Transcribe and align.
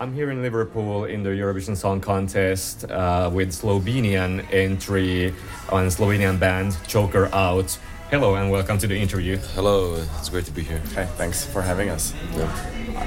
I'm 0.00 0.14
here 0.14 0.30
in 0.30 0.42
Liverpool 0.42 1.06
in 1.06 1.24
the 1.24 1.30
Eurovision 1.30 1.76
Song 1.76 2.00
Contest 2.00 2.88
uh, 2.88 3.28
with 3.32 3.50
Slovenian 3.50 4.46
entry 4.52 5.34
on 5.70 5.88
Slovenian 5.88 6.38
band 6.38 6.76
Joker 6.86 7.28
Out. 7.32 7.76
Hello 8.08 8.36
and 8.36 8.48
welcome 8.48 8.78
to 8.78 8.86
the 8.86 8.96
interview. 8.96 9.38
Hello, 9.56 9.96
it's 10.18 10.28
great 10.28 10.44
to 10.44 10.52
be 10.52 10.62
here. 10.62 10.78
Hey, 10.94 11.08
thanks 11.16 11.44
for 11.44 11.62
having 11.62 11.88
us. 11.88 12.14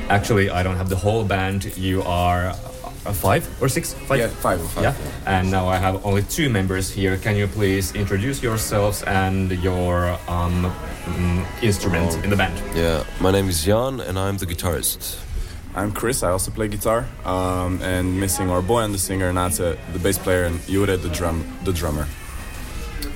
Actually, 0.09 0.49
I 0.49 0.63
don't 0.63 0.75
have 0.75 0.89
the 0.89 0.97
whole 0.97 1.23
band. 1.23 1.77
You 1.77 2.01
are 2.01 2.47
uh, 2.47 3.13
five 3.13 3.47
or 3.61 3.69
six? 3.69 3.93
Five? 3.93 4.19
Yeah, 4.19 4.27
five. 4.27 4.61
five 4.71 4.83
yeah. 4.83 4.95
And 5.25 5.49
now 5.49 5.69
I 5.69 5.77
have 5.77 6.05
only 6.05 6.23
two 6.23 6.49
members 6.49 6.91
here. 6.91 7.15
Can 7.15 7.37
you 7.37 7.47
please 7.47 7.95
introduce 7.95 8.43
yourselves 8.43 9.01
and 9.03 9.49
your 9.63 10.09
um, 10.27 10.69
mm, 11.05 11.63
instrument 11.63 12.21
in 12.25 12.29
the 12.29 12.35
band? 12.35 12.61
Yeah, 12.75 13.05
my 13.21 13.31
name 13.31 13.47
is 13.47 13.63
Jan 13.63 14.01
and 14.01 14.19
I'm 14.19 14.35
the 14.35 14.45
guitarist. 14.45 15.30
I'm 15.73 15.91
Chris. 15.93 16.21
I 16.21 16.31
also 16.31 16.51
play 16.51 16.67
guitar. 16.67 17.07
Um, 17.23 17.81
and 17.81 18.19
missing 18.19 18.49
our 18.49 18.61
boy 18.61 18.81
and 18.81 18.93
the 18.93 18.99
singer, 18.99 19.31
Nace, 19.31 19.57
the 19.57 19.99
bass 20.03 20.17
player, 20.17 20.43
and 20.43 20.59
Jure, 20.67 20.97
the 20.97 21.09
drum, 21.09 21.45
the 21.63 21.71
drummer. 21.71 22.07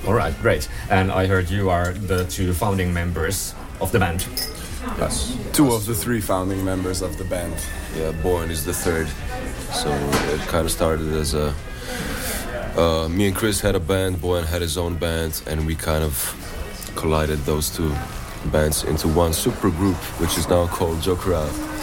All 0.06 0.14
right, 0.14 0.34
great. 0.40 0.68
And 0.88 1.12
I 1.12 1.26
heard 1.26 1.50
you 1.50 1.68
are 1.68 1.92
the 1.92 2.24
two 2.24 2.52
founding 2.54 2.94
members 2.94 3.54
of 3.80 3.92
the 3.92 3.98
band. 3.98 4.26
Yes. 4.98 5.36
Two 5.52 5.72
of 5.72 5.84
the 5.84 5.94
three 5.94 6.20
founding 6.20 6.64
members 6.64 7.02
of 7.02 7.18
the 7.18 7.24
band. 7.24 7.54
Yeah, 7.94 8.12
Bojan 8.12 8.50
is 8.50 8.64
the 8.64 8.72
third. 8.72 9.08
So 9.74 9.90
it 10.32 10.40
kind 10.48 10.64
of 10.64 10.70
started 10.70 11.12
as 11.12 11.34
a. 11.34 11.54
Uh, 12.76 13.08
me 13.08 13.26
and 13.28 13.36
Chris 13.36 13.60
had 13.60 13.74
a 13.74 13.80
band, 13.80 14.16
Bojan 14.16 14.44
had 14.44 14.62
his 14.62 14.78
own 14.78 14.96
band, 14.96 15.42
and 15.46 15.66
we 15.66 15.74
kind 15.74 16.04
of 16.04 16.14
collided 16.94 17.38
those 17.40 17.68
two 17.74 17.90
bands 18.46 18.84
into 18.84 19.08
one 19.08 19.32
super 19.32 19.70
group, 19.70 19.96
which 20.20 20.38
is 20.38 20.48
now 20.48 20.66
called 20.66 21.00
Joker 21.02 21.34
Out. 21.34 21.75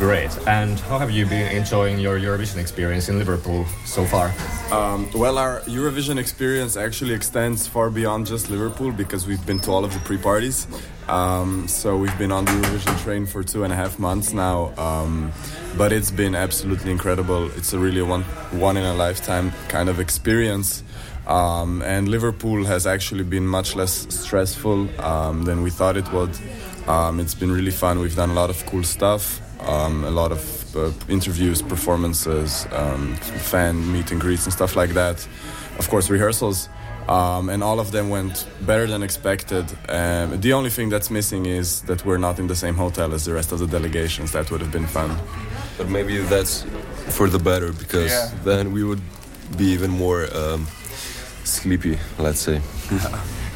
Great. 0.00 0.30
And 0.48 0.80
how 0.80 0.98
have 0.98 1.10
you 1.10 1.26
been 1.26 1.54
enjoying 1.54 1.98
your 1.98 2.18
Eurovision 2.18 2.56
experience 2.56 3.10
in 3.10 3.18
Liverpool 3.18 3.66
so 3.84 4.06
far? 4.06 4.32
Um, 4.72 5.10
well, 5.12 5.36
our 5.36 5.60
Eurovision 5.66 6.16
experience 6.16 6.78
actually 6.78 7.12
extends 7.12 7.66
far 7.66 7.90
beyond 7.90 8.26
just 8.26 8.48
Liverpool 8.48 8.92
because 8.92 9.26
we've 9.26 9.44
been 9.44 9.58
to 9.58 9.70
all 9.70 9.84
of 9.84 9.92
the 9.92 9.98
pre 10.00 10.16
parties. 10.16 10.66
Um, 11.06 11.68
so 11.68 11.98
we've 11.98 12.16
been 12.16 12.32
on 12.32 12.46
the 12.46 12.52
Eurovision 12.52 12.98
train 13.02 13.26
for 13.26 13.42
two 13.42 13.62
and 13.62 13.74
a 13.74 13.76
half 13.76 13.98
months 13.98 14.32
now. 14.32 14.72
Um, 14.78 15.32
but 15.76 15.92
it's 15.92 16.10
been 16.10 16.34
absolutely 16.34 16.92
incredible. 16.92 17.50
It's 17.50 17.74
a 17.74 17.78
really 17.78 18.00
one, 18.00 18.22
one 18.52 18.78
in 18.78 18.84
a 18.84 18.94
lifetime 18.94 19.52
kind 19.68 19.90
of 19.90 20.00
experience. 20.00 20.82
Um, 21.26 21.82
and 21.82 22.08
Liverpool 22.08 22.64
has 22.64 22.86
actually 22.86 23.24
been 23.24 23.46
much 23.46 23.76
less 23.76 24.06
stressful 24.08 24.88
um, 24.98 25.44
than 25.44 25.60
we 25.60 25.68
thought 25.68 25.98
it 25.98 26.10
would. 26.10 26.34
Um, 26.88 27.20
it's 27.20 27.34
been 27.34 27.52
really 27.52 27.70
fun. 27.70 27.98
We've 27.98 28.16
done 28.16 28.30
a 28.30 28.34
lot 28.34 28.48
of 28.48 28.64
cool 28.64 28.82
stuff 28.82 29.42
um, 29.66 30.04
a 30.04 30.10
lot 30.10 30.32
of 30.32 30.76
uh, 30.76 30.90
interviews, 31.08 31.62
performances, 31.62 32.66
um, 32.72 33.14
fan 33.16 33.90
meet 33.92 34.10
and 34.12 34.20
greets, 34.20 34.44
and 34.44 34.52
stuff 34.52 34.76
like 34.76 34.90
that. 34.94 35.26
Of 35.78 35.88
course, 35.88 36.10
rehearsals. 36.10 36.68
Um, 37.08 37.48
and 37.48 37.62
all 37.62 37.80
of 37.80 37.90
them 37.90 38.08
went 38.08 38.46
better 38.60 38.86
than 38.86 39.02
expected. 39.02 39.64
Um, 39.88 40.40
the 40.40 40.52
only 40.52 40.70
thing 40.70 40.90
that's 40.90 41.10
missing 41.10 41.46
is 41.46 41.80
that 41.82 42.04
we're 42.04 42.18
not 42.18 42.38
in 42.38 42.46
the 42.46 42.54
same 42.54 42.74
hotel 42.74 43.12
as 43.14 43.24
the 43.24 43.32
rest 43.34 43.50
of 43.52 43.58
the 43.58 43.66
delegations. 43.66 44.30
That 44.32 44.50
would 44.50 44.60
have 44.60 44.70
been 44.70 44.86
fun. 44.86 45.16
But 45.76 45.88
maybe 45.88 46.18
that's 46.18 46.64
for 47.08 47.28
the 47.28 47.38
better 47.38 47.72
because 47.72 48.10
Yeah. 48.12 48.30
then 48.44 48.70
we 48.72 48.84
would 48.84 49.00
be 49.56 49.64
even 49.72 49.90
more 49.90 50.28
um, 50.36 50.66
sleepy, 51.44 51.98
let's 52.18 52.40
say. 52.40 52.60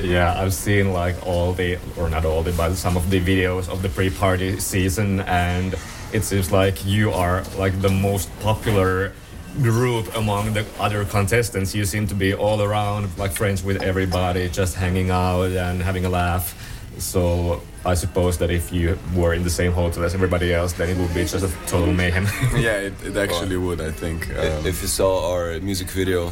Yeah, 0.02 0.34
I've 0.42 0.52
seen 0.52 0.92
like 0.92 1.14
all 1.24 1.52
the, 1.52 1.78
or 1.96 2.10
not 2.10 2.24
all 2.24 2.42
the, 2.42 2.50
but 2.52 2.74
some 2.74 2.96
of 2.96 3.10
the 3.10 3.20
videos 3.20 3.68
of 3.68 3.80
the 3.80 3.88
pre-party 3.88 4.58
season, 4.58 5.20
and 5.20 5.76
it 6.14 6.22
seems 6.22 6.52
like 6.52 6.86
you 6.86 7.10
are 7.10 7.42
like 7.58 7.78
the 7.82 7.90
most 7.90 8.30
popular 8.40 9.12
group 9.60 10.14
among 10.16 10.54
the 10.54 10.64
other 10.78 11.04
contestants. 11.04 11.74
You 11.74 11.84
seem 11.84 12.06
to 12.06 12.14
be 12.14 12.32
all 12.32 12.62
around, 12.62 13.18
like 13.18 13.32
friends 13.32 13.64
with 13.64 13.82
everybody, 13.82 14.48
just 14.48 14.76
hanging 14.76 15.10
out 15.10 15.50
and 15.50 15.82
having 15.82 16.04
a 16.04 16.08
laugh. 16.08 16.54
So 16.98 17.62
I 17.84 17.94
suppose 17.94 18.38
that 18.38 18.50
if 18.50 18.72
you 18.72 18.96
were 19.14 19.34
in 19.34 19.42
the 19.42 19.50
same 19.50 19.72
hotel 19.72 20.04
as 20.04 20.14
everybody 20.14 20.54
else, 20.54 20.72
then 20.74 20.88
it 20.88 20.96
would 20.96 21.12
be 21.12 21.24
just 21.24 21.44
a 21.44 21.50
total 21.66 21.92
mayhem. 21.92 22.24
yeah, 22.56 22.76
it, 22.78 22.94
it 23.04 23.16
actually 23.16 23.56
would, 23.56 23.80
I 23.80 23.90
think. 23.90 24.30
Um, 24.30 24.64
if 24.64 24.80
you 24.82 24.88
saw 24.88 25.32
our 25.32 25.58
music 25.60 25.90
video, 25.90 26.30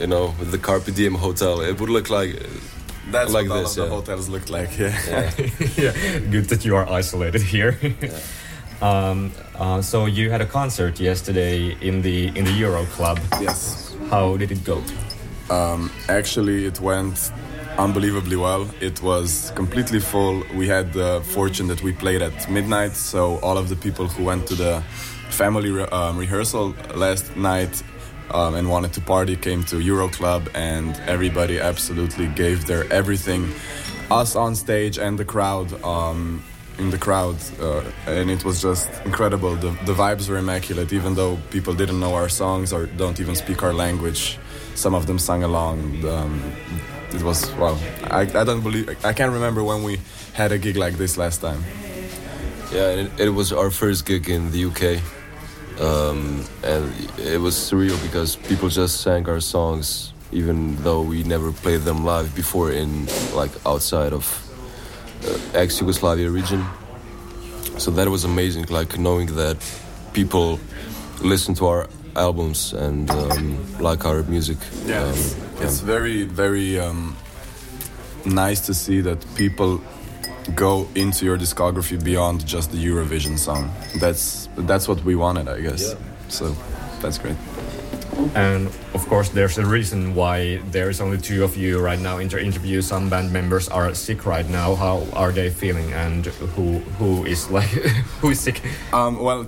you 0.00 0.08
know, 0.08 0.34
with 0.40 0.50
the 0.50 0.58
Carpe 0.58 0.92
Diem 0.92 1.14
hotel, 1.14 1.60
it 1.60 1.80
would 1.80 1.88
look 1.88 2.10
like 2.10 2.34
that's 3.10 3.32
like 3.32 3.48
what 3.48 3.56
all 3.56 3.62
this, 3.62 3.76
of 3.76 3.88
the 3.88 3.94
hotels 3.94 4.28
look 4.28 4.50
like, 4.50 4.76
yeah. 4.76 4.90
yeah, 5.76 6.18
good 6.18 6.46
that 6.46 6.64
you 6.64 6.74
are 6.76 6.86
isolated 6.90 7.42
here. 7.42 7.78
um, 8.82 9.32
uh, 9.56 9.82
so 9.82 10.06
you 10.06 10.30
had 10.30 10.40
a 10.40 10.46
concert 10.46 11.00
yesterday 11.00 11.76
in 11.80 12.02
the 12.02 12.28
in 12.38 12.44
the 12.44 12.52
Euro 12.52 12.84
Club. 12.86 13.18
yes. 13.40 13.94
How 14.10 14.36
did 14.36 14.50
it 14.50 14.64
go? 14.64 14.82
Um, 15.50 15.90
actually, 16.08 16.66
it 16.66 16.80
went 16.80 17.32
unbelievably 17.78 18.36
well. 18.36 18.68
It 18.80 19.02
was 19.02 19.52
completely 19.54 20.00
full. 20.00 20.42
We 20.54 20.66
had 20.68 20.92
the 20.92 21.20
fortune 21.22 21.68
that 21.68 21.82
we 21.82 21.92
played 21.92 22.22
at 22.22 22.50
midnight, 22.50 22.92
so 22.94 23.38
all 23.40 23.56
of 23.58 23.68
the 23.68 23.76
people 23.76 24.06
who 24.06 24.24
went 24.24 24.46
to 24.48 24.54
the 24.54 24.80
family 25.30 25.70
re- 25.70 25.84
um, 25.92 26.18
rehearsal 26.18 26.74
last 26.94 27.36
night 27.36 27.82
um, 28.30 28.54
and 28.54 28.68
wanted 28.68 28.92
to 28.94 29.00
party 29.00 29.36
came 29.36 29.62
to 29.64 29.80
Euro 29.80 30.08
Club, 30.08 30.48
and 30.54 30.96
everybody 31.06 31.58
absolutely 31.58 32.26
gave 32.28 32.66
their 32.66 32.90
everything. 32.92 33.52
Us 34.10 34.36
on 34.36 34.54
stage 34.54 34.98
and 34.98 35.18
the 35.18 35.24
crowd. 35.24 35.72
Um, 35.84 36.42
in 36.78 36.90
the 36.90 36.98
crowd, 36.98 37.36
uh, 37.60 37.82
and 38.06 38.30
it 38.30 38.44
was 38.44 38.62
just 38.62 38.88
incredible. 39.04 39.56
The, 39.56 39.70
the 39.84 39.94
vibes 39.94 40.28
were 40.28 40.38
immaculate, 40.38 40.92
even 40.92 41.14
though 41.14 41.38
people 41.50 41.74
didn't 41.74 42.00
know 42.00 42.14
our 42.14 42.28
songs 42.28 42.72
or 42.72 42.86
don't 42.86 43.18
even 43.20 43.34
speak 43.34 43.62
our 43.62 43.72
language. 43.72 44.38
Some 44.74 44.94
of 44.94 45.06
them 45.06 45.18
sang 45.18 45.42
along. 45.42 46.04
Um, 46.06 46.52
it 47.12 47.22
was 47.22 47.50
wow. 47.54 47.76
I, 48.04 48.20
I 48.20 48.44
don't 48.44 48.62
believe 48.62 48.88
I 49.04 49.12
can't 49.12 49.32
remember 49.32 49.64
when 49.64 49.82
we 49.82 49.98
had 50.34 50.52
a 50.52 50.58
gig 50.58 50.76
like 50.76 50.94
this 50.94 51.16
last 51.18 51.40
time. 51.40 51.64
Yeah, 52.72 52.90
it, 52.90 53.20
it 53.20 53.30
was 53.30 53.52
our 53.52 53.70
first 53.70 54.06
gig 54.06 54.28
in 54.28 54.50
the 54.50 54.64
UK. 54.66 55.02
Um, 55.80 56.44
and 56.64 56.92
it 57.18 57.40
was 57.40 57.54
surreal 57.54 58.00
because 58.02 58.36
people 58.36 58.68
just 58.68 59.00
sang 59.00 59.28
our 59.28 59.40
songs 59.40 60.12
even 60.32 60.76
though 60.82 61.00
we 61.00 61.22
never 61.22 61.52
played 61.52 61.82
them 61.82 62.04
live 62.04 62.34
before 62.34 62.70
in 62.72 63.06
like 63.34 63.50
outside 63.64 64.12
of 64.12 64.47
uh, 65.26 65.38
ex-Yugoslavia 65.54 66.30
region. 66.30 66.64
So 67.78 67.90
that 67.92 68.08
was 68.08 68.24
amazing, 68.24 68.66
like 68.70 68.98
knowing 68.98 69.34
that 69.36 69.56
people 70.12 70.58
listen 71.22 71.54
to 71.54 71.66
our 71.66 71.88
albums 72.16 72.72
and 72.72 73.10
um, 73.10 73.80
like 73.80 74.04
our 74.04 74.22
music. 74.24 74.58
Um, 74.86 75.14
it's 75.60 75.80
very 75.80 76.24
very 76.24 76.80
um, 76.80 77.16
nice 78.24 78.60
to 78.66 78.74
see 78.74 79.00
that 79.02 79.24
people 79.36 79.80
go 80.54 80.88
into 80.94 81.24
your 81.24 81.38
discography 81.38 82.02
beyond 82.02 82.46
just 82.46 82.72
the 82.72 82.78
Eurovision 82.78 83.38
song. 83.38 83.70
That's 84.00 84.48
that's 84.56 84.88
what 84.88 85.04
we 85.04 85.14
wanted, 85.14 85.48
I 85.48 85.60
guess. 85.60 85.94
So 86.28 86.56
that's 87.00 87.18
great. 87.18 87.36
And 88.34 88.66
of 88.94 89.06
course, 89.08 89.28
there's 89.28 89.58
a 89.58 89.66
reason 89.66 90.14
why 90.14 90.58
there's 90.70 91.00
only 91.00 91.18
two 91.18 91.44
of 91.44 91.56
you 91.56 91.80
right 91.80 91.98
now 91.98 92.18
in 92.18 92.28
the 92.28 92.42
interview. 92.42 92.82
Some 92.82 93.08
band 93.08 93.32
members 93.32 93.68
are 93.68 93.94
sick 93.94 94.26
right 94.26 94.48
now. 94.48 94.74
How 94.74 95.06
are 95.12 95.32
they 95.32 95.50
feeling? 95.50 95.92
And 95.92 96.26
who 96.26 96.78
who 96.98 97.24
is 97.24 97.50
like 97.58 97.68
who 98.20 98.30
is 98.30 98.40
sick? 98.40 98.60
Um, 98.92 99.20
well, 99.20 99.46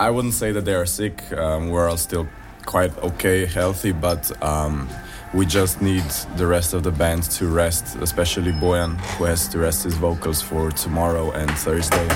I 0.00 0.10
wouldn't 0.10 0.34
say 0.34 0.52
that 0.52 0.64
they 0.64 0.74
are 0.74 0.86
sick. 0.86 1.32
Um, 1.32 1.70
we're 1.70 1.88
all 1.88 1.96
still 1.96 2.28
quite 2.66 2.96
okay, 2.98 3.46
healthy, 3.46 3.92
but 3.92 4.30
um, 4.42 4.88
we 5.34 5.46
just 5.46 5.80
need 5.80 6.04
the 6.36 6.46
rest 6.46 6.74
of 6.74 6.82
the 6.82 6.90
band 6.90 7.22
to 7.22 7.46
rest, 7.46 7.96
especially 7.96 8.52
Bojan, 8.52 8.96
who 9.16 9.24
has 9.24 9.48
to 9.48 9.58
rest 9.58 9.84
his 9.84 9.94
vocals 9.94 10.42
for 10.42 10.70
tomorrow 10.70 11.30
and 11.32 11.50
Thursday. 11.50 12.08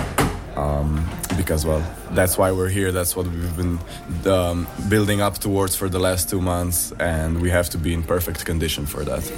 Um, 0.57 1.09
because, 1.37 1.65
well, 1.65 1.83
that's 2.13 2.39
why 2.39 2.53
we're 2.53 2.69
here. 2.69 2.93
That's 2.93 3.17
what 3.17 3.27
we've 3.27 3.57
been 3.57 3.79
um, 4.27 4.67
building 4.89 5.21
up 5.21 5.39
towards 5.39 5.75
for 5.77 5.89
the 5.89 5.99
last 5.99 6.31
two 6.31 6.41
months, 6.41 6.93
and 7.01 7.41
we 7.41 7.51
have 7.51 7.71
to 7.71 7.79
be 7.79 7.93
in 7.95 8.03
perfect 8.03 8.45
condition 8.45 8.87
for 8.87 9.05
that. 9.05 9.31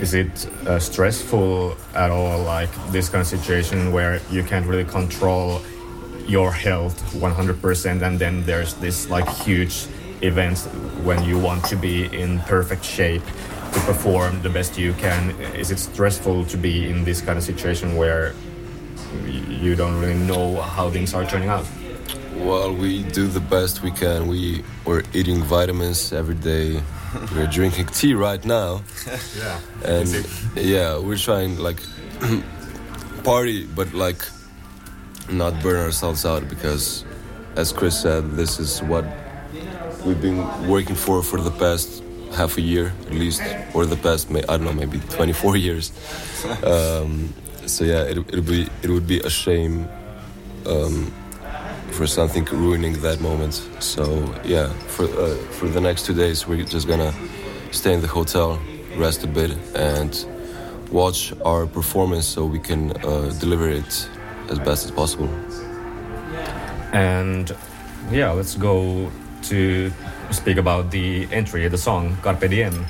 Is 0.00 0.14
it 0.14 0.46
uh, 0.66 0.78
stressful 0.78 1.76
at 1.94 2.10
all, 2.10 2.42
like 2.42 2.70
this 2.90 3.08
kind 3.08 3.20
of 3.20 3.26
situation 3.26 3.92
where 3.92 4.20
you 4.30 4.42
can't 4.42 4.66
really 4.66 4.84
control 4.84 5.60
your 6.26 6.52
health 6.52 6.98
100%, 7.14 8.02
and 8.02 8.18
then 8.18 8.44
there's 8.44 8.74
this 8.74 9.08
like 9.08 9.28
huge 9.28 9.86
event 10.20 10.58
when 11.04 11.22
you 11.24 11.38
want 11.38 11.64
to 11.66 11.76
be 11.76 12.04
in 12.06 12.40
perfect 12.40 12.84
shape? 12.84 13.22
to 13.72 13.80
perform 13.80 14.40
the 14.42 14.48
best 14.48 14.78
you 14.78 14.92
can. 14.94 15.30
Is 15.54 15.70
it 15.70 15.78
stressful 15.78 16.46
to 16.46 16.56
be 16.56 16.88
in 16.88 17.04
this 17.04 17.20
kind 17.20 17.36
of 17.38 17.44
situation 17.44 17.96
where 17.96 18.34
you 19.26 19.74
don't 19.74 19.98
really 20.00 20.14
know 20.18 20.60
how 20.60 20.90
things 20.90 21.14
are 21.14 21.24
turning 21.24 21.48
out? 21.48 21.66
Well, 22.36 22.72
we 22.72 23.02
do 23.02 23.26
the 23.26 23.40
best 23.40 23.82
we 23.82 23.90
can. 23.90 24.28
We 24.28 24.62
we're 24.84 25.02
eating 25.12 25.42
vitamins 25.42 26.12
every 26.12 26.36
day. 26.36 26.80
We're 27.34 27.46
drinking 27.48 27.86
tea 27.86 28.14
right 28.14 28.44
now. 28.44 28.82
Yeah. 29.38 29.60
and 29.84 30.08
yeah 30.56 30.98
we're 30.98 31.16
trying 31.16 31.58
like 31.58 31.80
party 33.24 33.66
but 33.66 33.92
like 33.94 34.20
not 35.30 35.62
burn 35.62 35.76
ourselves 35.80 36.24
out 36.24 36.48
because 36.48 37.04
as 37.56 37.72
chris 37.72 38.00
said 38.00 38.32
this 38.32 38.58
is 38.58 38.82
what 38.82 39.04
we've 40.04 40.20
been 40.20 40.42
working 40.68 40.94
for 40.96 41.22
for 41.22 41.40
the 41.40 41.50
past 41.52 42.02
half 42.34 42.58
a 42.58 42.60
year 42.60 42.92
at 43.06 43.14
least 43.14 43.42
or 43.74 43.86
the 43.86 43.96
past 43.96 44.30
i 44.30 44.40
don't 44.40 44.64
know 44.64 44.72
maybe 44.72 44.98
24 45.10 45.56
years 45.66 45.92
um, 46.64 47.32
so 47.66 47.84
yeah 47.84 48.02
it, 48.02 48.18
it'll 48.18 48.42
be 48.42 48.68
it 48.82 48.90
would 48.90 49.06
be 49.06 49.20
a 49.20 49.30
shame 49.30 49.88
um, 50.66 51.12
for 51.90 52.06
something 52.06 52.44
ruining 52.46 52.92
that 53.00 53.20
moment 53.20 53.54
so 53.80 54.04
yeah 54.44 54.68
for 54.88 55.04
uh, 55.04 55.34
for 55.52 55.68
the 55.68 55.80
next 55.80 56.06
two 56.06 56.14
days 56.14 56.46
we're 56.46 56.64
just 56.64 56.86
gonna 56.86 57.12
stay 57.70 57.92
in 57.92 58.00
the 58.00 58.08
hotel 58.08 58.60
rest 58.96 59.24
a 59.24 59.26
bit 59.26 59.52
and 59.74 60.26
watch 60.90 61.32
our 61.44 61.66
performance 61.66 62.26
so 62.26 62.44
we 62.44 62.58
can 62.58 62.92
uh, 63.04 63.32
deliver 63.38 63.68
it 63.68 64.08
as 64.50 64.58
best 64.58 64.84
as 64.84 64.90
possible. 64.90 65.28
And 66.92 67.54
yeah, 68.10 68.30
let's 68.30 68.54
go 68.54 69.10
to 69.44 69.92
speak 70.30 70.56
about 70.56 70.90
the 70.90 71.28
entry, 71.32 71.66
the 71.68 71.78
song 71.78 72.16
Carpe 72.22 72.48
Diem. 72.48 72.86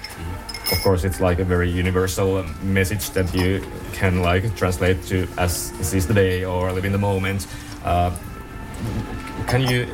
Of 0.70 0.82
course, 0.82 1.05
it's 1.05 1.20
like 1.20 1.38
a 1.38 1.44
very 1.44 1.70
universal 1.70 2.44
message 2.62 3.11
that 3.11 3.35
you 3.35 3.64
can 3.93 4.23
like 4.23 4.55
translate 4.56 5.02
to 5.05 5.26
as 5.38 5.73
seize 5.81 6.06
the 6.06 6.14
day 6.14 6.44
or 6.44 6.73
live 6.73 6.85
in 6.85 6.93
the 6.93 6.99
moment. 6.99 7.46
Uh, 7.85 8.11
can 9.46 9.62
you 9.62 9.87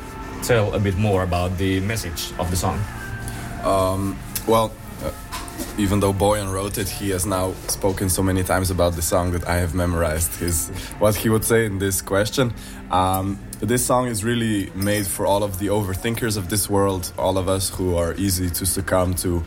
tell 0.42 0.74
a 0.74 0.80
bit 0.80 0.96
more 0.96 1.22
about 1.22 1.56
the 1.58 1.80
message 1.80 2.32
of 2.38 2.50
the 2.50 2.56
song? 2.56 2.78
Well, 4.46 4.66
uh, 4.66 4.83
even 5.76 6.00
though 6.00 6.12
Bojan 6.12 6.52
wrote 6.52 6.78
it, 6.78 6.88
he 6.88 7.10
has 7.10 7.26
now 7.26 7.52
spoken 7.66 8.08
so 8.08 8.22
many 8.22 8.44
times 8.44 8.70
about 8.70 8.94
the 8.94 9.02
song 9.02 9.32
that 9.32 9.46
I 9.48 9.56
have 9.56 9.74
memorized 9.74 10.36
his 10.36 10.68
what 10.98 11.16
he 11.16 11.28
would 11.28 11.44
say 11.44 11.66
in 11.66 11.78
this 11.78 12.00
question. 12.00 12.54
Um, 12.90 13.38
this 13.60 13.84
song 13.84 14.06
is 14.06 14.22
really 14.22 14.70
made 14.74 15.06
for 15.06 15.26
all 15.26 15.42
of 15.42 15.58
the 15.58 15.68
overthinkers 15.68 16.36
of 16.36 16.48
this 16.48 16.70
world, 16.70 17.12
all 17.18 17.38
of 17.38 17.48
us 17.48 17.70
who 17.70 17.96
are 17.96 18.14
easy 18.14 18.50
to 18.50 18.66
succumb 18.66 19.14
to 19.16 19.42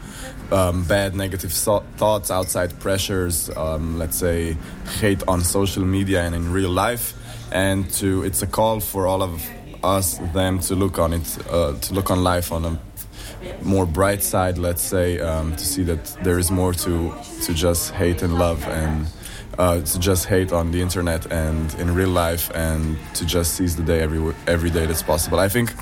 um, 0.51 0.83
bad, 0.83 1.15
negative 1.15 1.53
so- 1.53 1.85
thoughts, 1.95 2.29
outside 2.29 2.77
pressures, 2.79 3.49
um, 3.55 3.97
let's 3.97 4.17
say 4.17 4.57
hate 4.99 5.23
on 5.27 5.41
social 5.41 5.85
media 5.85 6.23
and 6.23 6.35
in 6.35 6.51
real 6.51 6.69
life, 6.69 7.13
and 7.51 7.89
to 7.93 8.23
it's 8.23 8.41
a 8.41 8.47
call 8.47 8.79
for 8.79 9.07
all 9.07 9.21
of 9.23 9.49
us, 9.83 10.17
them, 10.33 10.59
to 10.59 10.75
look 10.75 10.99
on 10.99 11.13
it, 11.13 11.37
uh, 11.49 11.73
to 11.79 11.93
look 11.93 12.11
on 12.11 12.23
life 12.23 12.51
on 12.51 12.65
a 12.65 12.79
more 13.61 13.85
bright 13.85 14.23
side, 14.23 14.57
let's 14.57 14.81
say, 14.81 15.19
um, 15.19 15.55
to 15.55 15.65
see 15.65 15.83
that 15.83 16.05
there 16.23 16.39
is 16.39 16.51
more 16.51 16.73
to 16.73 17.13
to 17.43 17.53
just 17.53 17.91
hate 17.91 18.21
and 18.21 18.37
love, 18.37 18.63
and 18.67 19.07
uh, 19.57 19.81
to 19.81 19.99
just 19.99 20.25
hate 20.25 20.51
on 20.51 20.71
the 20.71 20.81
internet 20.81 21.31
and 21.31 21.73
in 21.75 21.93
real 21.93 22.09
life, 22.09 22.51
and 22.55 22.97
to 23.15 23.25
just 23.25 23.55
seize 23.55 23.75
the 23.75 23.83
day 23.83 24.01
every 24.01 24.33
every 24.47 24.69
day 24.69 24.85
that's 24.85 25.03
possible. 25.03 25.39
I 25.39 25.49
think 25.49 25.73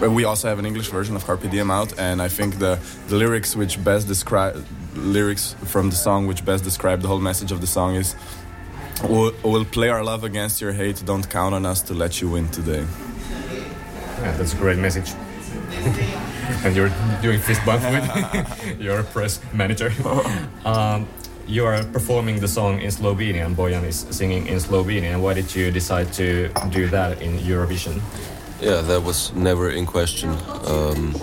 we 0.00 0.24
also 0.24 0.48
have 0.48 0.58
an 0.58 0.66
English 0.66 0.88
version 0.88 1.16
of 1.16 1.24
Carpe 1.24 1.48
Diem 1.50 1.70
out, 1.70 1.98
and 1.98 2.20
I 2.20 2.28
think 2.28 2.58
the 2.58 2.78
the 3.08 3.16
lyrics 3.16 3.56
which 3.56 3.82
best 3.82 4.08
describe 4.08 4.64
lyrics 4.94 5.54
from 5.64 5.90
the 5.90 5.96
song 5.96 6.26
which 6.26 6.44
best 6.44 6.64
describe 6.64 7.02
the 7.02 7.08
whole 7.08 7.20
message 7.20 7.52
of 7.52 7.60
the 7.60 7.66
song 7.66 7.94
is. 7.94 8.14
We'll, 9.04 9.32
we'll 9.44 9.64
play 9.64 9.90
our 9.90 10.02
love 10.02 10.24
against 10.24 10.60
your 10.60 10.72
hate. 10.72 11.04
Don't 11.06 11.30
count 11.30 11.54
on 11.54 11.64
us 11.64 11.82
to 11.82 11.94
let 11.94 12.20
you 12.20 12.30
win 12.30 12.48
today. 12.48 12.84
Yeah, 14.18 14.36
that's 14.36 14.54
a 14.54 14.56
great 14.56 14.78
message. 14.78 15.12
and 16.64 16.74
you're 16.76 16.90
doing 17.22 17.38
fist 17.40 17.64
bump 17.64 17.82
with 17.82 18.80
your 18.80 19.02
press 19.04 19.40
manager. 19.52 19.92
um, 20.64 21.06
you 21.46 21.64
are 21.64 21.82
performing 21.84 22.40
the 22.40 22.48
song 22.48 22.80
in 22.80 22.90
Slovenian. 22.90 23.54
Bojan 23.54 23.82
is 23.84 24.06
singing 24.10 24.46
in 24.46 24.58
Slovenian. 24.58 25.20
Why 25.20 25.32
did 25.34 25.54
you 25.54 25.70
decide 25.70 26.12
to 26.14 26.48
do 26.70 26.88
that 26.88 27.22
in 27.22 27.38
Eurovision? 27.38 28.00
Yeah, 28.60 28.82
that 28.82 29.02
was 29.02 29.32
never 29.34 29.70
in 29.70 29.86
question. 29.86 30.30
Um, 30.66 31.14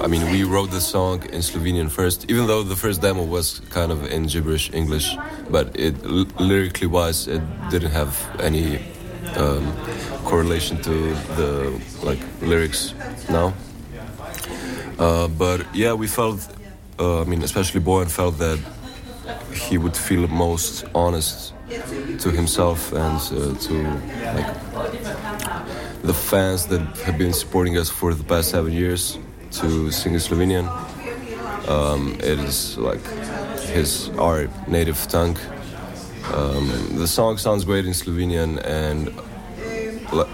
I 0.00 0.06
mean, 0.06 0.30
we 0.30 0.44
wrote 0.44 0.70
the 0.70 0.80
song 0.80 1.22
in 1.32 1.40
Slovenian 1.42 1.90
first, 1.90 2.30
even 2.30 2.46
though 2.46 2.62
the 2.62 2.76
first 2.76 3.02
demo 3.02 3.24
was 3.24 3.60
kind 3.70 3.90
of 3.92 4.04
in 4.10 4.26
gibberish 4.26 4.70
English, 4.72 5.16
but 5.50 5.74
it 5.78 5.94
l- 6.04 6.26
lyrically 6.38 6.86
wise, 6.86 7.26
it 7.28 7.42
didn't 7.70 7.90
have 7.90 8.14
any 8.40 8.78
um, 9.36 9.66
correlation 10.24 10.80
to 10.82 11.14
the 11.36 11.80
like 12.02 12.20
lyrics 12.40 12.94
now. 13.28 13.52
Uh, 14.98 15.28
but 15.28 15.66
yeah, 15.74 15.92
we 15.92 16.06
felt, 16.06 16.48
uh, 16.98 17.22
I 17.22 17.24
mean, 17.24 17.42
especially 17.42 17.80
Bojan 17.80 18.10
felt 18.10 18.38
that 18.38 18.58
he 19.52 19.78
would 19.78 19.96
feel 19.96 20.26
most 20.28 20.84
honest 20.94 21.52
to 22.20 22.30
himself 22.30 22.92
and 22.92 23.16
uh, 23.16 23.54
to 23.58 23.74
like 24.34 26.02
the 26.02 26.14
fans 26.14 26.66
that 26.66 26.80
have 26.98 27.18
been 27.18 27.32
supporting 27.32 27.76
us 27.76 27.90
for 27.90 28.14
the 28.14 28.24
past 28.24 28.50
seven 28.50 28.72
years 28.72 29.18
to 29.50 29.90
sing 29.90 30.14
in 30.14 30.20
Slovenian. 30.20 30.66
Um, 31.68 32.14
it 32.20 32.38
is 32.38 32.78
like 32.78 33.04
his 33.74 34.10
our 34.10 34.48
native 34.68 34.98
tongue. 35.08 35.36
Um, 36.32 36.68
the 36.96 37.08
song 37.08 37.38
sounds 37.38 37.64
great 37.64 37.86
in 37.86 37.92
Slovenian, 37.92 38.64
and 38.64 39.10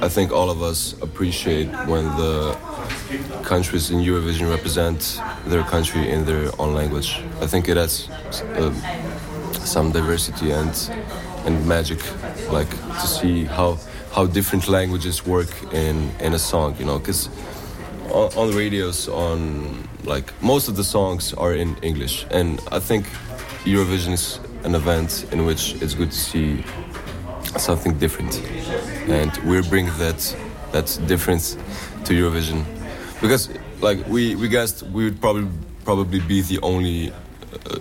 I 0.02 0.08
think 0.08 0.32
all 0.32 0.50
of 0.50 0.62
us 0.62 0.94
appreciate 1.00 1.68
when 1.86 2.04
the 2.16 2.56
countries 3.42 3.90
in 3.90 3.98
Eurovision 3.98 4.50
represent 4.50 5.20
their 5.46 5.62
country 5.62 6.10
in 6.10 6.24
their 6.24 6.50
own 6.58 6.74
language. 6.74 7.20
I 7.40 7.46
think 7.46 7.68
it 7.68 7.76
adds 7.76 8.08
uh, 8.10 8.72
some 9.64 9.92
diversity 9.92 10.50
and 10.50 10.74
and 11.44 11.66
magic, 11.66 12.00
like 12.50 12.70
to 12.70 13.06
see 13.06 13.44
how 13.44 13.78
how 14.12 14.26
different 14.26 14.68
languages 14.68 15.26
work 15.26 15.50
in 15.72 16.10
in 16.20 16.34
a 16.34 16.38
song. 16.38 16.76
You 16.78 16.86
know, 16.86 16.98
because 16.98 17.28
on, 18.10 18.32
on 18.36 18.50
the 18.50 18.56
radios, 18.56 19.08
on 19.08 19.88
like 20.04 20.32
most 20.42 20.68
of 20.68 20.76
the 20.76 20.84
songs 20.84 21.34
are 21.34 21.54
in 21.54 21.76
English, 21.82 22.26
and 22.30 22.60
I 22.70 22.80
think 22.80 23.06
Eurovision 23.64 24.12
is 24.12 24.40
an 24.64 24.74
event 24.74 25.26
in 25.32 25.44
which 25.44 25.74
it's 25.82 25.94
good 25.94 26.10
to 26.10 26.18
see 26.18 26.64
something 27.56 27.98
different, 27.98 28.40
and 29.08 29.30
we're 29.44 29.64
bringing 29.64 29.96
that 29.98 30.36
that 30.72 30.98
difference 31.06 31.56
to 32.04 32.14
Eurovision 32.14 32.64
because 33.22 33.48
like 33.80 34.04
we 34.08 34.34
we 34.34 34.48
guessed 34.48 34.82
we 34.82 35.04
would 35.04 35.20
probably 35.20 35.48
probably 35.84 36.20
be 36.20 36.42
the 36.42 36.58
only 36.62 37.10
uh, 37.10 37.78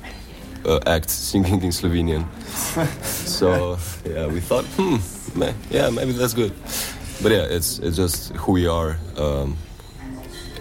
uh, 0.66 0.80
act 0.86 1.10
singing 1.10 1.62
in 1.64 1.72
Slovenian. 1.72 2.26
so 3.04 3.78
yeah, 4.06 4.28
we 4.28 4.40
thought, 4.40 4.66
hmm, 4.78 4.98
ma- 5.38 5.54
yeah, 5.70 5.90
maybe 5.90 6.14
that's 6.14 6.34
good. 6.34 6.54
But 7.22 7.32
yeah, 7.32 7.58
it's 7.58 7.80
it's 7.80 7.98
just 7.98 8.32
who 8.36 8.54
we 8.54 8.68
are, 8.68 8.98
um, 9.18 9.58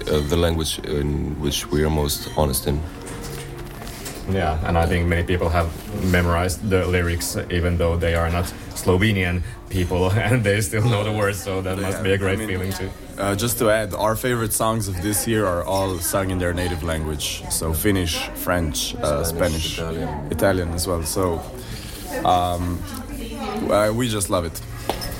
uh, 0.08 0.20
the 0.28 0.36
language 0.36 0.80
in 0.84 1.38
which 1.40 1.70
we 1.70 1.84
are 1.84 1.90
most 1.90 2.28
honest 2.36 2.66
in. 2.66 2.80
Yeah, 4.30 4.58
and 4.68 4.78
I 4.78 4.86
think 4.86 5.08
many 5.08 5.24
people 5.24 5.48
have 5.48 5.68
memorized 6.04 6.68
the 6.70 6.86
lyrics, 6.86 7.36
even 7.50 7.78
though 7.78 7.96
they 7.96 8.14
are 8.14 8.30
not 8.30 8.44
Slovenian 8.74 9.42
people, 9.68 10.10
and 10.26 10.44
they 10.44 10.60
still 10.60 10.84
know 10.84 11.04
the 11.04 11.12
words. 11.12 11.42
So 11.42 11.62
that 11.62 11.78
must 11.78 12.02
be 12.02 12.12
a 12.12 12.18
great 12.18 12.38
I 12.38 12.46
mean, 12.46 12.48
feeling 12.48 12.72
too. 12.72 12.90
Uh, 13.20 13.34
just 13.34 13.58
to 13.58 13.68
add, 13.68 13.92
our 13.92 14.16
favorite 14.16 14.52
songs 14.52 14.88
of 14.88 15.02
this 15.02 15.26
year 15.26 15.44
are 15.44 15.62
all 15.62 15.98
sung 15.98 16.30
in 16.30 16.38
their 16.38 16.54
native 16.54 16.82
language. 16.82 17.42
So 17.50 17.74
Finnish, 17.74 18.16
French, 18.34 18.94
uh, 18.94 19.24
Spanish, 19.24 19.78
Italian. 19.78 20.08
Italian 20.30 20.70
as 20.70 20.86
well. 20.86 21.02
So 21.02 21.42
um, 22.24 22.82
uh, 23.70 23.92
we 23.94 24.08
just 24.08 24.30
love 24.30 24.46
it. 24.46 24.58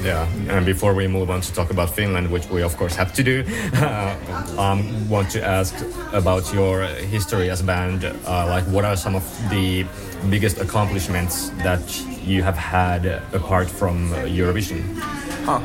Yeah, 0.03 0.27
and 0.49 0.65
before 0.65 0.95
we 0.95 1.07
move 1.09 1.29
on 1.29 1.43
to 1.43 1.53
talk 1.53 1.71
about 1.71 1.91
Finland, 1.91 2.31
which 2.31 2.49
we 2.49 2.63
of 2.63 2.75
course 2.79 2.97
have 2.97 3.13
to 3.13 3.23
do, 3.23 3.45
uh, 3.75 4.17
um, 4.59 5.07
want 5.11 5.29
to 5.33 5.45
ask 5.45 5.75
about 6.15 6.51
your 6.55 6.85
history 6.85 7.51
as 7.51 7.61
a 7.61 7.65
band. 7.65 8.05
Uh, 8.05 8.47
like, 8.47 8.65
what 8.69 8.87
are 8.87 8.97
some 8.97 9.15
of 9.15 9.25
the 9.51 9.85
biggest 10.31 10.59
accomplishments 10.59 11.51
that 11.59 11.83
you 12.25 12.43
have 12.43 12.57
had 12.57 13.05
apart 13.35 13.69
from 13.69 14.09
Eurovision? 14.25 14.81
Huh. 15.45 15.61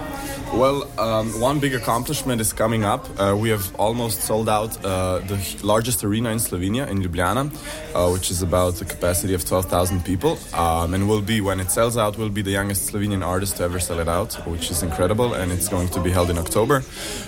Well, 0.54 0.88
um, 0.98 1.40
one 1.42 1.60
big 1.60 1.74
accomplishment 1.74 2.40
is 2.40 2.54
coming 2.54 2.86
up. 2.86 3.08
Uh, 3.20 3.36
we 3.38 3.50
have 3.50 3.76
almost 3.76 4.22
sold 4.22 4.48
out 4.48 4.72
uh, 4.86 5.20
the 5.20 5.38
largest 5.64 6.04
arena 6.04 6.30
in 6.30 6.38
Slovenia, 6.38 6.88
in 6.88 7.02
Ljubljana, 7.02 7.52
uh, 7.94 8.10
which 8.12 8.32
is 8.32 8.42
about 8.42 8.82
a 8.82 8.86
capacity 8.86 9.34
of 9.34 9.44
12,000 9.44 10.06
people. 10.06 10.38
Um, 10.54 10.94
and 10.94 11.10
will 11.10 11.22
be, 11.22 11.42
when 11.42 11.60
it 11.60 11.72
sells 11.72 11.98
out, 11.98 12.18
will 12.18 12.30
be 12.30 12.42
the 12.42 12.52
youngest 12.52 12.92
Slovenian 12.92 13.26
artist 13.26 13.58
to 13.58 13.64
ever 13.64 13.80
sell 13.80 14.00
it 14.00 14.08
out, 14.08 14.34
which 14.48 14.72
is 14.72 14.82
incredible. 14.82 15.34
And 15.34 15.52
it's 15.52 15.68
going 15.68 15.90
to 15.90 16.00
be 16.02 16.12
held 16.12 16.30
in 16.30 16.38
October. 16.38 16.84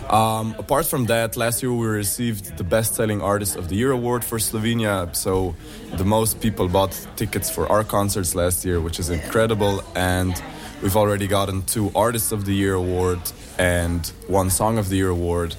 Um, 0.09 0.55
apart 0.57 0.85
from 0.85 1.05
that, 1.07 1.35
last 1.35 1.61
year 1.61 1.73
we 1.73 1.87
received 1.87 2.57
the 2.57 2.63
Best 2.63 2.95
Selling 2.95 3.21
Artist 3.21 3.57
of 3.57 3.67
the 3.67 3.75
Year 3.75 3.91
award 3.91 4.23
for 4.23 4.37
Slovenia. 4.37 5.13
So 5.13 5.55
the 5.95 6.05
most 6.05 6.39
people 6.39 6.69
bought 6.69 6.93
tickets 7.17 7.49
for 7.49 7.69
our 7.69 7.83
concerts 7.83 8.35
last 8.35 8.63
year, 8.63 8.79
which 8.79 8.99
is 8.99 9.09
incredible. 9.09 9.83
And 9.95 10.41
We've 10.81 10.95
already 10.95 11.25
gotten 11.25 11.63
two 11.63 11.91
Artists 11.95 12.31
of 12.31 12.45
the 12.45 12.53
Year 12.53 12.75
award 12.75 13.19
and 13.57 14.05
one 14.27 14.51
Song 14.51 14.77
of 14.77 14.89
the 14.89 14.95
Year 14.95 15.09
award. 15.09 15.55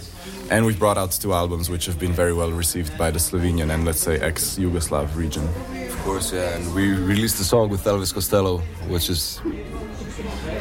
And 0.48 0.64
we've 0.64 0.78
brought 0.78 0.96
out 0.96 1.10
two 1.10 1.32
albums 1.32 1.68
which 1.68 1.86
have 1.86 1.98
been 1.98 2.12
very 2.12 2.32
well 2.32 2.52
received 2.52 2.96
by 2.96 3.10
the 3.10 3.18
Slovenian 3.18 3.74
and 3.74 3.84
let's 3.84 4.00
say 4.00 4.18
ex-Yugoslav 4.20 5.16
region. 5.16 5.44
Of 5.88 5.98
course, 6.04 6.32
yeah. 6.32 6.54
And 6.54 6.72
we 6.72 6.92
released 6.92 7.40
a 7.40 7.44
song 7.44 7.68
with 7.68 7.82
Elvis 7.84 8.14
Costello, 8.14 8.58
which 8.86 9.10
is 9.10 9.40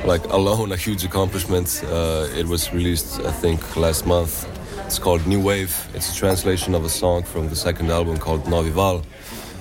like 0.05 0.25
alone 0.25 0.71
a 0.71 0.75
huge 0.75 1.05
accomplishment. 1.05 1.83
Uh, 1.85 2.27
it 2.35 2.47
was 2.47 2.73
released, 2.73 3.19
I 3.21 3.31
think, 3.31 3.77
last 3.77 4.07
month. 4.07 4.47
It's 4.87 4.97
called 4.97 5.25
New 5.27 5.41
Wave. 5.41 5.87
It's 5.93 6.11
a 6.11 6.15
translation 6.15 6.73
of 6.73 6.83
a 6.83 6.89
song 6.89 7.21
from 7.21 7.47
the 7.47 7.55
second 7.55 7.91
album 7.91 8.17
called 8.17 8.47
Novi 8.47 8.71
Val. 8.71 9.03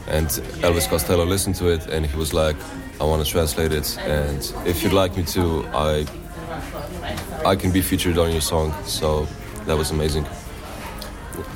And 0.09 0.29
Elvis 0.63 0.89
Costello 0.89 1.27
listened 1.27 1.57
to 1.57 1.69
it 1.69 1.87
and 1.89 2.07
he 2.07 2.17
was 2.17 2.33
like, 2.33 2.57
I 3.01 3.05
want 3.05 3.25
to 3.25 3.31
translate 3.31 3.73
it. 3.73 3.99
And 3.99 4.41
if 4.67 4.83
you'd 4.83 4.93
like 4.93 5.17
me 5.17 5.23
to, 5.25 5.65
I 5.75 6.07
I 7.45 7.57
can 7.57 7.71
be 7.73 7.83
featured 7.83 8.19
on 8.19 8.31
your 8.33 8.41
song. 8.41 8.73
So 8.85 9.27
that 9.67 9.77
was 9.77 9.91
amazing. 9.91 10.27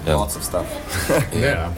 Yeah. 0.07 0.15
Lots 0.17 0.37
of 0.37 0.43
stuff. 0.43 0.67
Yeah. 1.33 1.73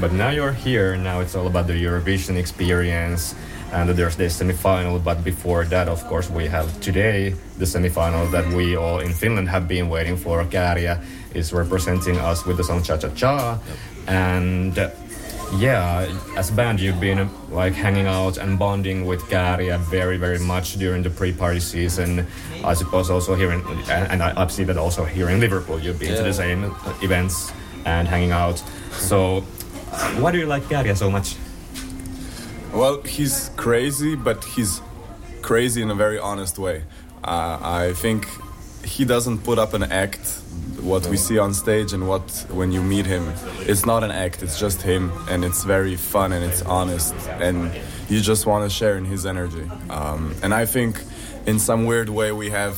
But 0.00 0.12
now 0.12 0.30
you're 0.30 0.52
here. 0.52 0.96
Now 0.96 1.20
it's 1.20 1.34
all 1.34 1.46
about 1.46 1.66
the 1.66 1.72
Eurovision 1.72 2.36
experience. 2.36 3.34
And 3.72 3.88
there's 3.90 4.16
the 4.16 4.30
semi-final. 4.30 4.98
But 4.98 5.24
before 5.24 5.64
that, 5.64 5.88
of 5.88 6.04
course, 6.06 6.30
we 6.30 6.46
have 6.46 6.68
today 6.80 7.34
the 7.58 7.66
semi-final 7.66 8.26
that 8.30 8.46
we 8.54 8.76
all 8.76 9.00
in 9.00 9.12
Finland 9.12 9.48
have 9.48 9.66
been 9.66 9.88
waiting 9.88 10.16
for. 10.16 10.44
Käärijä 10.44 10.98
is 11.34 11.52
representing 11.52 12.16
us 12.18 12.46
with 12.46 12.56
the 12.56 12.64
song 12.64 12.82
Cha 12.82 12.96
Cha 12.96 13.08
Cha. 13.14 13.58
And 14.06 14.78
uh, 14.78 14.88
yeah, 15.56 16.14
as 16.36 16.50
a 16.50 16.52
band, 16.52 16.80
you've 16.80 17.00
been 17.00 17.30
like 17.50 17.72
hanging 17.72 18.06
out 18.06 18.38
and 18.38 18.58
bonding 18.58 19.06
with 19.06 19.22
Käärijä 19.28 19.78
very, 19.90 20.16
very 20.18 20.38
much 20.38 20.78
during 20.78 21.02
the 21.02 21.10
pre-party 21.10 21.60
season. 21.60 22.26
I 22.64 22.74
suppose 22.74 23.10
also 23.10 23.34
here 23.34 23.52
in, 23.52 23.62
and, 23.90 24.22
I, 24.22 24.32
I've 24.36 24.52
seen 24.52 24.66
that 24.66 24.76
also 24.76 25.04
here 25.04 25.28
in 25.30 25.40
Liverpool. 25.40 25.78
You've 25.80 25.98
been 25.98 26.16
to 26.16 26.22
the 26.22 26.32
same 26.32 26.74
events 27.02 27.52
and 27.84 28.06
hanging 28.08 28.32
out. 28.32 28.62
So, 28.92 29.40
why 30.20 30.32
do 30.32 30.38
you 30.38 30.46
like 30.46 30.64
Käärijä 30.64 30.96
so 30.96 31.10
much? 31.10 31.36
Well, 32.72 33.02
he's 33.02 33.50
crazy, 33.56 34.14
but 34.14 34.44
he's 34.44 34.82
crazy 35.42 35.82
in 35.82 35.90
a 35.90 35.94
very 35.94 36.18
honest 36.18 36.58
way. 36.58 36.82
Uh, 37.24 37.58
I 37.60 37.92
think 37.94 38.28
he 38.84 39.04
doesn't 39.04 39.38
put 39.44 39.58
up 39.58 39.74
an 39.74 39.82
act. 39.84 40.40
What 40.88 41.06
we 41.06 41.18
see 41.18 41.38
on 41.38 41.52
stage 41.52 41.92
and 41.92 42.08
what 42.08 42.22
when 42.48 42.72
you 42.72 42.82
meet 42.82 43.04
him, 43.04 43.30
it's 43.60 43.84
not 43.84 44.02
an 44.02 44.10
act. 44.10 44.42
It's 44.42 44.58
just 44.58 44.80
him, 44.80 45.12
and 45.28 45.44
it's 45.44 45.62
very 45.62 45.96
fun 45.96 46.32
and 46.32 46.42
it's 46.42 46.62
honest, 46.62 47.14
and 47.28 47.70
you 48.08 48.22
just 48.22 48.46
want 48.46 48.64
to 48.64 48.74
share 48.74 48.96
in 48.96 49.04
his 49.04 49.26
energy. 49.26 49.70
Um, 49.90 50.34
and 50.42 50.54
I 50.54 50.64
think, 50.64 51.02
in 51.44 51.58
some 51.58 51.84
weird 51.84 52.08
way, 52.08 52.32
we 52.32 52.48
have 52.48 52.74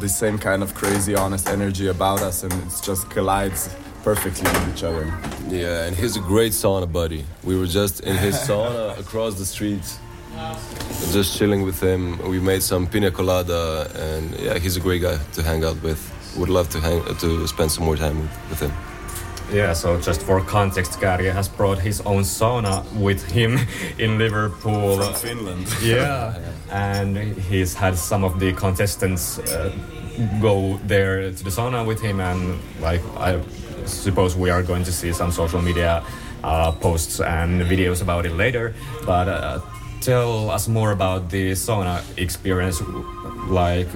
the 0.00 0.08
same 0.08 0.38
kind 0.38 0.64
of 0.64 0.74
crazy, 0.74 1.14
honest 1.14 1.48
energy 1.48 1.86
about 1.86 2.20
us, 2.20 2.42
and 2.42 2.52
it 2.52 2.82
just 2.82 3.08
collides 3.10 3.70
perfectly 4.02 4.50
with 4.50 4.76
each 4.76 4.82
other. 4.82 5.06
Yeah, 5.48 5.84
and 5.84 5.94
he's 5.94 6.16
a 6.16 6.20
great 6.20 6.52
sauna 6.52 6.90
buddy. 6.90 7.24
We 7.44 7.56
were 7.56 7.68
just 7.68 8.00
in 8.00 8.16
his 8.16 8.34
sauna 8.34 8.98
across 8.98 9.34
the 9.36 9.46
street, 9.46 9.84
just 11.12 11.36
chilling 11.36 11.62
with 11.62 11.80
him. 11.80 12.18
We 12.28 12.40
made 12.40 12.62
some 12.62 12.86
pina 12.86 13.10
colada, 13.10 13.90
and 13.94 14.38
yeah, 14.38 14.58
he's 14.58 14.76
a 14.76 14.80
great 14.80 15.02
guy 15.02 15.18
to 15.34 15.42
hang 15.42 15.64
out 15.64 15.82
with. 15.82 16.00
Would 16.36 16.48
love 16.48 16.68
to 16.70 16.80
hang 16.80 17.02
to 17.18 17.46
spend 17.46 17.70
some 17.70 17.84
more 17.84 17.96
time 17.96 18.20
with, 18.20 18.50
with 18.50 18.60
him. 18.60 18.72
Yeah, 19.52 19.74
so 19.74 20.00
just 20.00 20.22
for 20.22 20.40
context, 20.40 20.98
Gary 20.98 21.26
has 21.26 21.46
brought 21.46 21.78
his 21.78 22.00
own 22.02 22.22
sauna 22.22 22.90
with 22.94 23.22
him 23.30 23.58
in 23.98 24.16
Liverpool. 24.18 24.96
From 24.96 25.14
Finland. 25.14 25.66
Yeah, 25.82 26.38
and 26.70 27.16
he's 27.18 27.74
had 27.74 27.98
some 27.98 28.24
of 28.24 28.40
the 28.40 28.54
contestants 28.54 29.38
uh, 29.38 29.70
go 30.40 30.80
there 30.86 31.30
to 31.30 31.44
the 31.44 31.50
sauna 31.50 31.84
with 31.86 32.00
him, 32.00 32.20
and 32.20 32.58
like 32.80 33.02
I 33.18 33.40
suppose 33.84 34.34
we 34.34 34.48
are 34.48 34.62
going 34.62 34.84
to 34.84 34.92
see 34.92 35.12
some 35.12 35.30
social 35.30 35.60
media 35.60 36.02
uh, 36.42 36.72
posts 36.72 37.20
and 37.20 37.60
videos 37.62 38.00
about 38.00 38.24
it 38.24 38.32
later. 38.32 38.74
But 39.04 39.28
uh, 39.28 39.60
tell 40.02 40.50
us 40.50 40.68
more 40.68 40.92
about 40.92 41.30
the 41.30 41.52
sauna 41.52 42.02
experience, 42.16 42.82
like. 43.48 43.88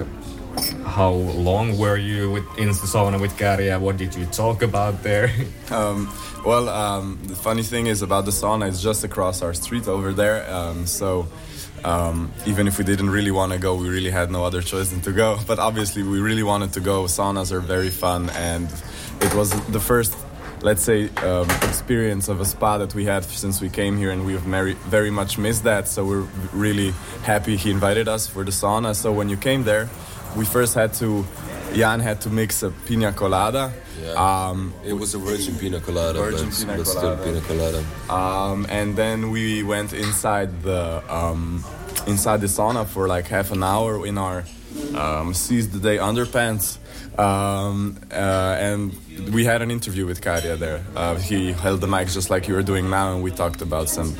How 0.85 1.11
long 1.11 1.77
were 1.77 1.97
you 1.97 2.31
with, 2.31 2.57
in 2.57 2.69
the 2.69 2.73
sauna 2.73 3.21
with 3.21 3.37
Käärijä? 3.37 3.79
What 3.79 3.97
did 3.97 4.15
you 4.15 4.25
talk 4.25 4.63
about 4.63 5.03
there? 5.03 5.29
Um, 5.71 6.09
well, 6.45 6.69
um, 6.69 7.19
the 7.27 7.35
funny 7.35 7.61
thing 7.61 7.87
is 7.87 8.01
about 8.01 8.25
the 8.25 8.31
sauna, 8.31 8.67
it's 8.67 8.81
just 8.81 9.03
across 9.03 9.43
our 9.43 9.53
street 9.53 9.87
over 9.87 10.13
there. 10.13 10.49
Um, 10.49 10.87
so 10.87 11.27
um, 11.83 12.31
even 12.45 12.67
if 12.67 12.77
we 12.77 12.83
didn't 12.83 13.09
really 13.09 13.31
want 13.31 13.51
to 13.51 13.59
go, 13.59 13.75
we 13.75 13.89
really 13.89 14.09
had 14.09 14.31
no 14.31 14.43
other 14.43 14.61
choice 14.61 14.89
than 14.89 15.01
to 15.01 15.11
go. 15.11 15.37
But 15.47 15.59
obviously, 15.59 16.03
we 16.03 16.19
really 16.19 16.43
wanted 16.43 16.73
to 16.73 16.79
go. 16.79 17.03
Saunas 17.03 17.51
are 17.51 17.59
very 17.59 17.89
fun, 17.89 18.29
and 18.31 18.67
it 19.21 19.33
was 19.33 19.51
the 19.67 19.79
first, 19.79 20.15
let's 20.61 20.83
say, 20.83 21.09
um, 21.23 21.49
experience 21.63 22.27
of 22.27 22.41
a 22.41 22.45
spa 22.45 22.77
that 22.77 22.93
we 22.95 23.05
had 23.05 23.23
since 23.23 23.61
we 23.61 23.69
came 23.69 23.97
here, 23.97 24.11
and 24.11 24.25
we've 24.25 24.41
very, 24.41 24.73
very 24.89 25.11
much 25.11 25.37
missed 25.37 25.63
that. 25.63 25.87
So 25.87 26.05
we're 26.05 26.27
really 26.53 26.93
happy 27.23 27.55
he 27.57 27.71
invited 27.71 28.07
us 28.07 28.27
for 28.27 28.43
the 28.43 28.51
sauna. 28.51 28.95
So 28.95 29.11
when 29.11 29.29
you 29.29 29.37
came 29.37 29.63
there, 29.63 29.89
we 30.35 30.45
first 30.45 30.73
had 30.75 30.93
to. 30.95 31.25
Jan 31.73 31.99
had 31.99 32.21
to 32.21 32.29
mix 32.29 32.63
a 32.63 32.71
pina 32.87 33.11
colada. 33.11 33.73
Yeah. 34.01 34.13
Um, 34.13 34.73
It 34.85 34.93
was 34.93 35.13
a 35.13 35.17
virgin 35.19 35.55
pina 35.57 35.79
colada, 35.81 36.19
Virgin 36.19 36.49
but, 36.49 36.57
pina 36.59 36.77
but 36.77 36.87
still 36.87 37.17
pina 37.17 37.41
colada. 37.41 37.83
Um, 38.09 38.65
and 38.69 38.95
then 38.95 39.31
we 39.31 39.63
went 39.63 39.91
inside 39.93 40.63
the 40.63 41.03
um, 41.13 41.63
inside 42.07 42.39
the 42.41 42.47
sauna 42.47 42.85
for 42.85 43.07
like 43.07 43.27
half 43.27 43.51
an 43.51 43.63
hour 43.63 44.07
in 44.07 44.17
our 44.17 44.43
um, 44.95 45.33
seize 45.33 45.69
the 45.69 45.79
day 45.79 45.97
underpants. 45.97 46.77
Um, 47.19 47.97
uh, 48.11 48.55
and 48.59 48.93
we 49.33 49.43
had 49.45 49.61
an 49.61 49.71
interview 49.71 50.05
with 50.05 50.21
Käärijä 50.21 50.57
there. 50.59 50.83
Uh, 50.95 51.15
he 51.15 51.51
held 51.53 51.81
the 51.81 51.87
mic 51.87 52.07
just 52.09 52.29
like 52.29 52.47
you 52.47 52.53
were 52.55 52.63
doing 52.65 52.89
now, 52.89 53.13
and 53.13 53.23
we 53.23 53.31
talked 53.31 53.61
about 53.61 53.89
some 53.89 54.13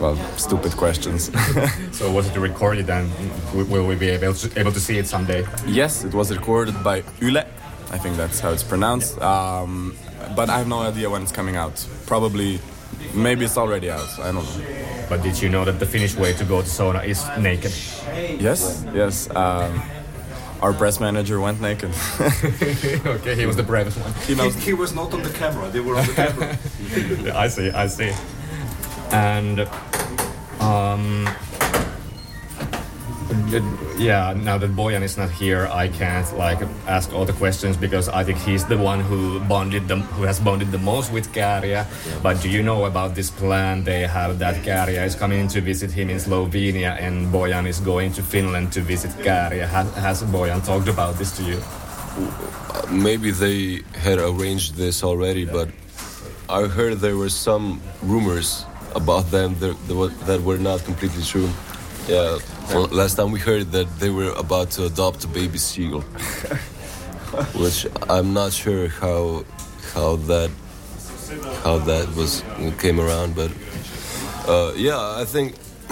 well 0.00 0.16
stupid 0.36 0.72
questions. 0.76 1.30
So 1.92 2.10
was 2.10 2.26
it 2.26 2.36
recorded 2.36 2.90
and 2.90 3.10
will 3.54 3.86
we 3.86 3.94
be 3.96 4.08
able 4.08 4.34
to, 4.34 4.58
able 4.58 4.72
to 4.72 4.80
see 4.80 4.98
it 4.98 5.06
someday? 5.06 5.44
yes, 5.66 6.04
it 6.04 6.14
was 6.14 6.30
recorded 6.30 6.74
by 6.82 7.02
Ule. 7.20 7.44
I 7.92 7.98
think 7.98 8.16
that's 8.16 8.40
how 8.40 8.50
it's 8.52 8.62
pronounced. 8.62 9.20
Um, 9.20 9.94
but 10.34 10.48
I 10.48 10.58
have 10.58 10.68
no 10.68 10.80
idea 10.80 11.10
when 11.10 11.22
it's 11.22 11.32
coming 11.32 11.56
out. 11.56 11.86
Probably, 12.06 12.58
maybe 13.14 13.44
it's 13.44 13.58
already 13.58 13.90
out. 13.90 14.08
I 14.18 14.32
don't 14.32 14.44
know. 14.44 14.81
But 15.12 15.22
did 15.22 15.42
you 15.42 15.50
know 15.50 15.62
that 15.66 15.78
the 15.78 15.84
Finnish 15.84 16.16
way 16.16 16.32
to 16.32 16.42
go 16.42 16.62
to 16.62 16.66
sauna 16.66 17.04
is 17.04 17.22
naked? 17.38 17.70
Yes, 18.40 18.82
yes. 18.94 19.28
Um, 19.36 19.82
our 20.62 20.72
press 20.72 21.00
manager 21.00 21.38
went 21.38 21.60
naked. 21.60 21.90
okay, 23.04 23.34
he 23.34 23.44
was 23.44 23.56
the 23.56 23.62
bravest 23.62 23.98
one. 24.00 24.14
he 24.26 24.34
knows. 24.34 24.54
He, 24.54 24.70
he 24.70 24.72
was 24.72 24.94
not 24.94 25.12
on 25.12 25.22
the 25.22 25.28
camera. 25.28 25.68
They 25.68 25.80
were 25.80 25.96
on 25.98 26.06
the 26.06 26.14
camera. 26.14 27.34
I 27.44 27.48
see, 27.48 27.70
I 27.70 27.88
see. 27.88 28.10
And 29.10 29.60
um, 30.60 31.24
the- 31.24 31.51
yeah, 33.98 34.34
now 34.34 34.58
that 34.58 34.70
Bojan 34.70 35.02
is 35.02 35.16
not 35.16 35.30
here, 35.30 35.66
I 35.66 35.88
can't 35.88 36.26
like 36.36 36.60
ask 36.86 37.12
all 37.12 37.24
the 37.24 37.32
questions 37.32 37.76
because 37.76 38.08
I 38.08 38.24
think 38.24 38.38
he's 38.38 38.64
the 38.64 38.76
one 38.76 39.00
who 39.00 39.40
bonded 39.40 39.88
the 39.88 39.96
who 39.96 40.24
has 40.24 40.40
bonded 40.40 40.70
the 40.72 40.78
most 40.78 41.12
with 41.12 41.32
Käärijä. 41.32 41.86
But 42.22 42.42
do 42.42 42.48
you 42.48 42.62
know 42.62 42.84
about 42.84 43.14
this 43.14 43.30
plan 43.30 43.84
they 43.84 44.06
have 44.06 44.38
that 44.38 44.56
Käärijä 44.64 45.04
is 45.06 45.14
coming 45.16 45.48
to 45.48 45.60
visit 45.60 45.90
him 45.90 46.10
in 46.10 46.20
Slovenia 46.20 46.96
and 47.00 47.32
Bojan 47.32 47.66
is 47.66 47.80
going 47.80 48.14
to 48.14 48.22
Finland 48.22 48.72
to 48.72 48.80
visit 48.80 49.10
Käärijä? 49.22 49.66
Has, 49.66 49.86
has 49.96 50.22
Bojan 50.24 50.62
talked 50.62 50.88
about 50.88 51.16
this 51.16 51.32
to 51.32 51.42
you? 51.42 51.60
Maybe 52.90 53.32
they 53.32 53.82
had 53.96 54.18
arranged 54.18 54.74
this 54.76 55.04
already, 55.04 55.46
but 55.46 55.68
I 56.48 56.68
heard 56.68 57.00
there 57.00 57.16
were 57.16 57.30
some 57.30 57.80
rumors 58.02 58.66
about 58.94 59.30
them 59.30 59.54
that 59.60 59.76
that 60.26 60.42
were 60.42 60.58
not 60.58 60.84
completely 60.84 61.22
true. 61.22 61.48
Yeah, 62.08 62.38
well, 62.70 62.88
last 62.90 63.14
time 63.14 63.30
we 63.30 63.38
heard 63.38 63.70
that 63.72 63.86
they 64.00 64.10
were 64.10 64.32
about 64.32 64.72
to 64.72 64.86
adopt 64.86 65.24
a 65.24 65.28
baby 65.28 65.58
seagull, 65.58 66.00
which 67.54 67.86
I'm 68.10 68.32
not 68.34 68.52
sure 68.52 68.88
how 68.88 69.44
how 69.94 70.16
that 70.26 70.50
how 71.62 71.78
that 71.78 72.08
was 72.16 72.42
came 72.80 72.98
around, 72.98 73.36
but 73.36 73.52
uh, 74.48 74.72
yeah, 74.76 74.98
I 75.16 75.24
think 75.24 75.54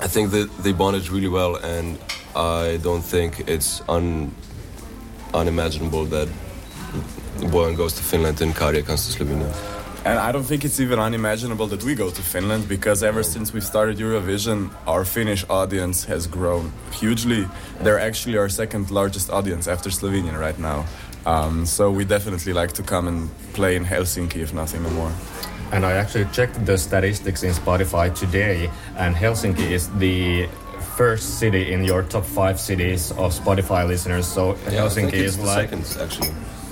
I 0.00 0.08
think 0.08 0.30
that 0.30 0.48
they 0.62 0.72
bonded 0.72 1.10
really 1.10 1.28
well, 1.28 1.56
and 1.56 1.98
I 2.34 2.78
don't 2.82 3.02
think 3.04 3.46
it's 3.46 3.82
un, 3.88 4.34
unimaginable 5.34 6.06
that 6.06 6.28
Bojan 7.52 7.76
goes 7.76 7.92
to 7.94 8.02
Finland 8.02 8.40
and 8.40 8.54
Käärijä 8.54 8.86
comes 8.86 9.06
to 9.06 9.12
Slovenia. 9.12 9.79
And 10.04 10.18
I 10.18 10.32
don't 10.32 10.44
think 10.44 10.64
it's 10.64 10.80
even 10.80 10.98
unimaginable 10.98 11.66
that 11.68 11.84
we 11.84 11.94
go 11.94 12.08
to 12.10 12.22
Finland 12.22 12.66
because 12.68 13.02
ever 13.02 13.22
since 13.22 13.52
we 13.52 13.60
started 13.60 13.98
Eurovision, 13.98 14.70
our 14.86 15.04
Finnish 15.04 15.44
audience 15.50 16.04
has 16.06 16.26
grown 16.26 16.72
hugely. 16.90 17.46
They're 17.82 18.00
actually 18.00 18.38
our 18.38 18.48
second 18.48 18.90
largest 18.90 19.28
audience 19.30 19.68
after 19.68 19.90
Slovenia 19.90 20.38
right 20.40 20.58
now. 20.58 20.86
Um, 21.26 21.66
so 21.66 21.90
we 21.90 22.06
definitely 22.06 22.54
like 22.54 22.72
to 22.72 22.82
come 22.82 23.08
and 23.08 23.28
play 23.52 23.76
in 23.76 23.84
Helsinki, 23.84 24.36
if 24.36 24.54
nothing 24.54 24.82
more. 24.94 25.12
And 25.70 25.84
I 25.84 25.92
actually 25.92 26.24
checked 26.32 26.64
the 26.64 26.78
statistics 26.78 27.42
in 27.42 27.52
Spotify 27.52 28.12
today, 28.14 28.70
and 28.96 29.14
Helsinki 29.14 29.70
is 29.70 29.90
the 29.98 30.48
first 30.96 31.38
city 31.38 31.72
in 31.74 31.84
your 31.84 32.02
top 32.04 32.24
five 32.24 32.58
cities 32.58 33.10
of 33.12 33.32
Spotify 33.34 33.86
listeners. 33.86 34.26
So 34.26 34.56
Yeah, 34.70 34.86
I 34.86 34.88
think 34.88 35.10
Helsinki 35.10 35.20
it's 35.20 35.32
is 35.32 35.36
the 35.36 35.44
like. 35.44 35.68
second 35.68 35.84
actually. 36.02 36.30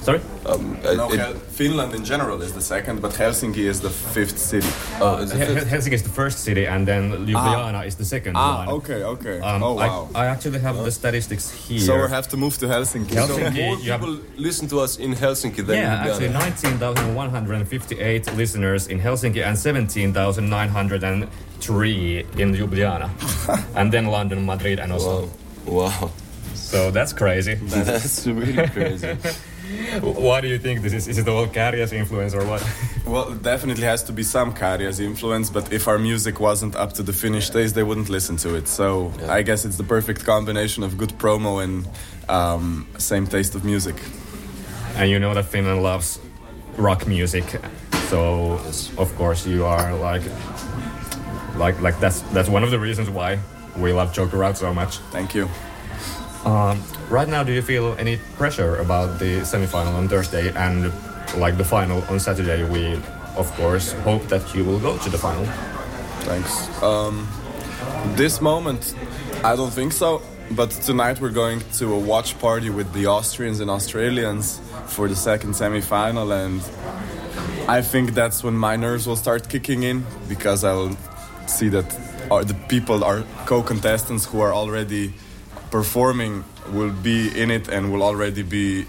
Sorry? 0.09 0.21
Um, 0.47 0.77
uh, 0.85 0.95
No, 0.95 1.13
it- 1.13 1.37
Finland 1.61 1.93
in 1.95 2.05
general 2.05 2.43
is 2.47 2.53
the 2.53 2.61
second, 2.63 3.01
but 3.03 3.13
Helsinki 3.13 3.65
is 3.73 3.81
the 3.81 3.91
fifth 3.91 4.39
city. 4.39 4.69
oh, 5.03 5.17
is 5.23 5.33
Hel- 5.33 5.55
fifth? 5.55 5.69
Helsinki 5.73 5.95
is 6.01 6.03
the 6.03 6.09
first 6.21 6.39
city, 6.49 6.65
and 6.67 6.87
then 6.91 7.03
Ljubljana 7.27 7.85
is 7.87 7.95
the 7.97 8.05
second 8.05 8.33
Ah, 8.37 8.65
one. 8.65 8.69
okay, 8.79 9.03
okay. 9.15 9.39
Um, 9.41 9.63
oh, 9.63 9.75
wow. 9.75 10.09
I, 10.15 10.19
I 10.23 10.25
actually 10.35 10.61
have 10.61 10.77
the 10.89 10.91
statistics 10.91 11.51
here. 11.69 11.81
so 11.89 11.93
we 12.03 12.09
have 12.09 12.27
to 12.29 12.37
move 12.39 12.57
to 12.63 12.67
Helsinki. 12.67 13.15
Helsinki. 13.15 13.29
So 13.29 13.35
Okay, 13.49 13.67
more 13.67 13.77
you 13.85 13.91
have- 13.93 14.01
people 14.01 14.17
listen 14.49 14.67
to 14.69 14.77
us 14.85 14.97
in 14.99 15.15
Helsinki 15.15 15.63
than 15.67 15.77
yeah, 15.77 16.03
in 16.05 16.09
actually 16.09 16.29
19,158 16.31 18.35
listeners 18.41 18.87
in 18.87 19.01
Helsinki 19.01 19.43
and 19.49 19.59
17,903 19.59 22.27
in 22.43 22.55
Ljubljana. 22.55 23.09
and 23.79 23.93
then 23.93 24.07
London, 24.07 24.47
Madrid, 24.47 24.79
and 24.79 24.93
Oslo. 24.93 25.29
Wow. 25.67 25.91
wow. 25.91 26.11
So 26.55 26.91
that's 26.91 27.13
crazy. 27.13 27.55
That's 27.55 28.27
really 28.27 28.69
crazy. 28.69 29.17
Why 30.03 30.41
do 30.41 30.49
you 30.49 30.59
think 30.59 30.83
this 30.83 30.93
is? 30.93 31.09
Is 31.09 31.19
it 31.19 31.29
all 31.29 31.47
Käärijä's 31.47 31.93
influence 31.93 32.35
or 32.35 32.45
what? 32.45 32.63
Well, 33.09 33.33
it 33.33 33.43
definitely 33.43 33.87
has 33.87 34.03
to 34.05 34.13
be 34.13 34.23
some 34.23 34.53
Käärijä's 34.53 35.01
influence, 35.01 35.49
but 35.51 35.73
if 35.73 35.89
our 35.89 35.99
music 35.99 36.41
wasn't 36.41 36.77
up 36.77 36.93
to 36.95 37.03
the 37.03 37.13
Finnish 37.13 37.49
taste, 37.49 37.75
they 37.75 37.83
wouldn't 37.83 38.11
listen 38.11 38.37
to 38.39 38.55
it. 38.55 38.69
So 38.69 39.13
I 39.29 39.41
guess 39.43 39.65
it's 39.65 39.79
the 39.79 39.85
perfect 39.85 40.27
combination 40.27 40.85
of 40.85 40.99
good 40.99 41.19
promo 41.19 41.63
and 41.65 41.89
um, 42.29 42.87
same 42.99 43.27
taste 43.27 43.55
of 43.55 43.65
music. 43.65 43.97
and 44.99 45.11
you 45.11 45.19
know 45.19 45.33
that 45.35 45.45
Finland 45.45 45.83
loves 45.83 46.19
rock 46.77 47.07
music, 47.07 47.45
so 48.09 48.61
of 48.97 49.15
course 49.17 49.47
you 49.47 49.65
are 49.65 49.95
like, 49.95 50.23
like, 51.57 51.81
like 51.81 51.99
that's 52.01 52.21
that's 52.35 52.49
one 52.49 52.65
of 52.65 52.71
the 52.71 52.79
reasons 52.79 53.09
why 53.09 53.39
we 53.77 53.93
love 53.93 54.13
Joker 54.13 54.43
Out 54.45 54.57
so 54.57 54.75
much. 54.75 54.99
Thank 55.13 55.35
you. 55.35 55.49
Um, 56.45 56.83
right 57.11 57.29
now, 57.29 57.43
do 57.43 57.53
you 57.53 57.63
feel 57.63 57.97
any 57.99 58.19
pressure 58.37 58.77
about 58.77 59.19
the 59.19 59.41
semifinal 59.41 59.95
on 59.95 60.09
Thursday 60.09 60.53
and 60.55 60.93
like 61.37 61.57
the 61.57 61.65
final 61.65 62.03
on 62.05 62.21
Saturday? 62.21 62.65
We, 62.65 62.95
of 63.37 63.51
course, 63.57 63.93
hope 64.05 64.23
that 64.29 64.55
you 64.55 64.65
will 64.65 64.79
go 64.79 64.97
to 64.99 65.11
the 65.11 65.19
final. 65.19 65.45
Thanks. 66.25 66.83
Um, 66.83 67.29
this 68.17 68.41
moment, 68.41 68.95
I 69.45 69.57
don't 69.57 69.73
think 69.73 69.93
so. 69.93 70.23
But 70.51 70.71
tonight 70.71 71.21
we're 71.21 71.29
going 71.29 71.61
to 71.75 71.93
a 71.93 71.99
watch 71.99 72.39
party 72.39 72.71
with 72.71 72.91
the 72.95 73.07
Austrians 73.07 73.61
and 73.61 73.71
Australians 73.71 74.61
for 74.87 75.07
the 75.07 75.15
second 75.15 75.55
semi-final, 75.55 76.33
and 76.33 76.63
I 77.69 77.83
think 77.83 78.15
that's 78.15 78.43
when 78.43 78.55
my 78.55 78.75
nerves 78.75 79.07
will 79.07 79.17
start 79.17 79.51
kicking 79.51 79.83
in 79.83 80.07
because 80.27 80.65
I'll 80.65 80.97
see 81.47 81.69
that 81.69 81.91
the 82.31 82.57
people, 82.69 83.05
are 83.05 83.25
co-contestants 83.45 84.25
who 84.25 84.41
are 84.41 84.55
already 84.55 85.13
performing, 85.71 86.45
will 86.71 86.93
be 86.93 87.29
in 87.41 87.51
it 87.51 87.69
and 87.69 87.93
will 87.93 88.03
already 88.03 88.43
be. 88.43 88.87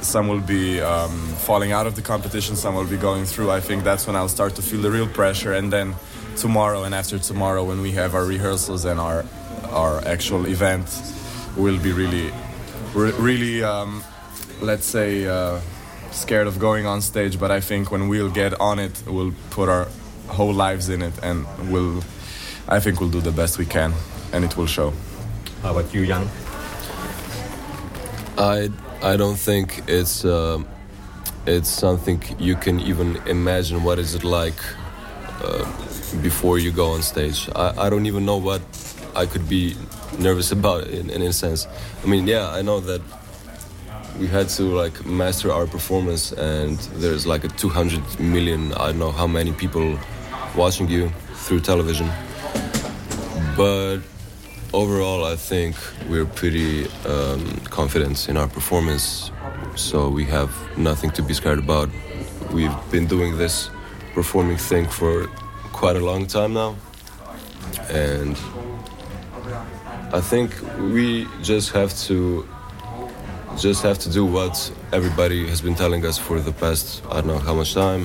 Some 0.00 0.28
will 0.28 0.40
be 0.40 0.80
um, 0.80 1.10
falling 1.38 1.72
out 1.72 1.88
of 1.88 1.96
the 1.96 2.02
competition. 2.02 2.54
Some 2.54 2.76
will 2.76 2.86
be 2.86 2.96
going 2.96 3.24
through. 3.24 3.50
I 3.50 3.60
think 3.60 3.82
that's 3.82 4.06
when 4.06 4.14
I'll 4.14 4.28
start 4.28 4.54
to 4.54 4.62
feel 4.62 4.80
the 4.80 4.92
real 4.92 5.08
pressure, 5.08 5.52
and 5.52 5.72
then 5.72 5.96
tomorrow 6.36 6.84
and 6.84 6.94
after 6.94 7.18
tomorrow, 7.18 7.64
when 7.64 7.80
we 7.80 7.92
have 7.92 8.14
our 8.14 8.24
rehearsals 8.24 8.84
and 8.84 9.00
our 9.00 9.24
our 9.70 9.98
actual 10.06 10.46
event, 10.46 10.86
we'll 11.56 11.80
be 11.82 11.92
really, 11.92 12.30
re- 12.94 13.12
really, 13.18 13.62
um, 13.62 14.04
let's 14.60 14.86
say, 14.86 15.26
uh, 15.26 15.60
scared 16.12 16.46
of 16.46 16.58
going 16.58 16.86
on 16.86 17.02
stage. 17.02 17.38
But 17.38 17.50
I 17.50 17.60
think 17.60 17.90
when 17.90 18.08
we'll 18.08 18.30
get 18.30 18.58
on 18.60 18.78
it, 18.78 19.02
we'll 19.06 19.34
put 19.50 19.68
our 19.68 19.88
whole 20.28 20.52
lives 20.52 20.88
in 20.88 21.02
it, 21.02 21.14
and 21.22 21.44
we'll, 21.72 22.04
I 22.68 22.80
think 22.80 23.00
we'll 23.00 23.10
do 23.10 23.20
the 23.20 23.32
best 23.32 23.58
we 23.58 23.66
can, 23.66 23.92
and 24.32 24.44
it 24.44 24.56
will 24.56 24.66
show. 24.66 24.92
How 25.62 25.72
about 25.72 25.92
you, 25.92 26.06
Jan? 26.06 26.28
I 28.38 28.70
I 29.02 29.16
don't 29.16 29.36
think 29.36 29.82
it's 29.88 30.24
um 30.24 30.66
it's 31.46 31.68
something 31.68 32.22
you 32.38 32.54
can 32.54 32.78
even 32.80 33.16
imagine. 33.26 33.82
What 33.82 33.98
is 33.98 34.14
it 34.14 34.22
like 34.22 34.60
uh, 35.42 35.64
before 36.22 36.58
you 36.58 36.70
go 36.70 36.92
on 36.92 37.02
stage? 37.02 37.48
I, 37.56 37.86
I 37.86 37.90
don't 37.90 38.06
even 38.06 38.24
know 38.24 38.36
what 38.36 38.62
I 39.16 39.26
could 39.26 39.48
be 39.48 39.74
nervous 40.18 40.52
about 40.52 40.86
in, 40.88 41.10
in 41.10 41.22
a 41.22 41.32
sense. 41.32 41.66
I 42.04 42.06
mean, 42.06 42.26
yeah, 42.26 42.50
I 42.50 42.62
know 42.62 42.80
that 42.80 43.00
we 44.18 44.26
had 44.26 44.48
to 44.50 44.62
like 44.62 45.04
master 45.06 45.50
our 45.50 45.66
performance, 45.66 46.32
and 46.32 46.78
there's 47.02 47.26
like 47.26 47.44
a 47.44 47.48
200 47.48 48.20
million. 48.20 48.72
I 48.74 48.88
don't 48.88 48.98
know 48.98 49.12
how 49.12 49.26
many 49.26 49.52
people 49.52 49.98
watching 50.56 50.88
you 50.88 51.10
through 51.34 51.60
television, 51.60 52.08
but 53.56 53.98
overall, 54.72 55.24
I 55.24 55.36
think 55.36 55.76
we're 56.08 56.26
pretty 56.26 56.86
um, 57.06 57.60
confident 57.70 58.28
in 58.28 58.36
our 58.36 58.48
performance, 58.48 59.30
so 59.76 60.08
we 60.08 60.24
have 60.24 60.50
nothing 60.76 61.10
to 61.12 61.22
be 61.22 61.34
scared 61.34 61.58
about. 61.58 61.88
We've 62.52 62.74
been 62.90 63.06
doing 63.06 63.36
this 63.36 63.70
performing 64.14 64.56
thing 64.56 64.86
for 64.86 65.26
quite 65.72 65.96
a 65.96 66.04
long 66.04 66.26
time 66.26 66.54
now, 66.54 66.76
and 67.88 68.36
I 70.12 70.20
think 70.20 70.54
we 70.78 71.26
just 71.42 71.70
have 71.72 71.96
to 72.06 72.48
just 73.56 73.82
have 73.82 73.98
to 73.98 74.10
do 74.10 74.24
what 74.24 74.72
everybody 74.92 75.48
has 75.48 75.60
been 75.60 75.74
telling 75.74 76.04
us 76.06 76.16
for 76.16 76.38
the 76.38 76.52
past 76.52 77.02
I 77.10 77.14
don't 77.14 77.26
know 77.26 77.38
how 77.38 77.54
much 77.54 77.74
time. 77.74 78.04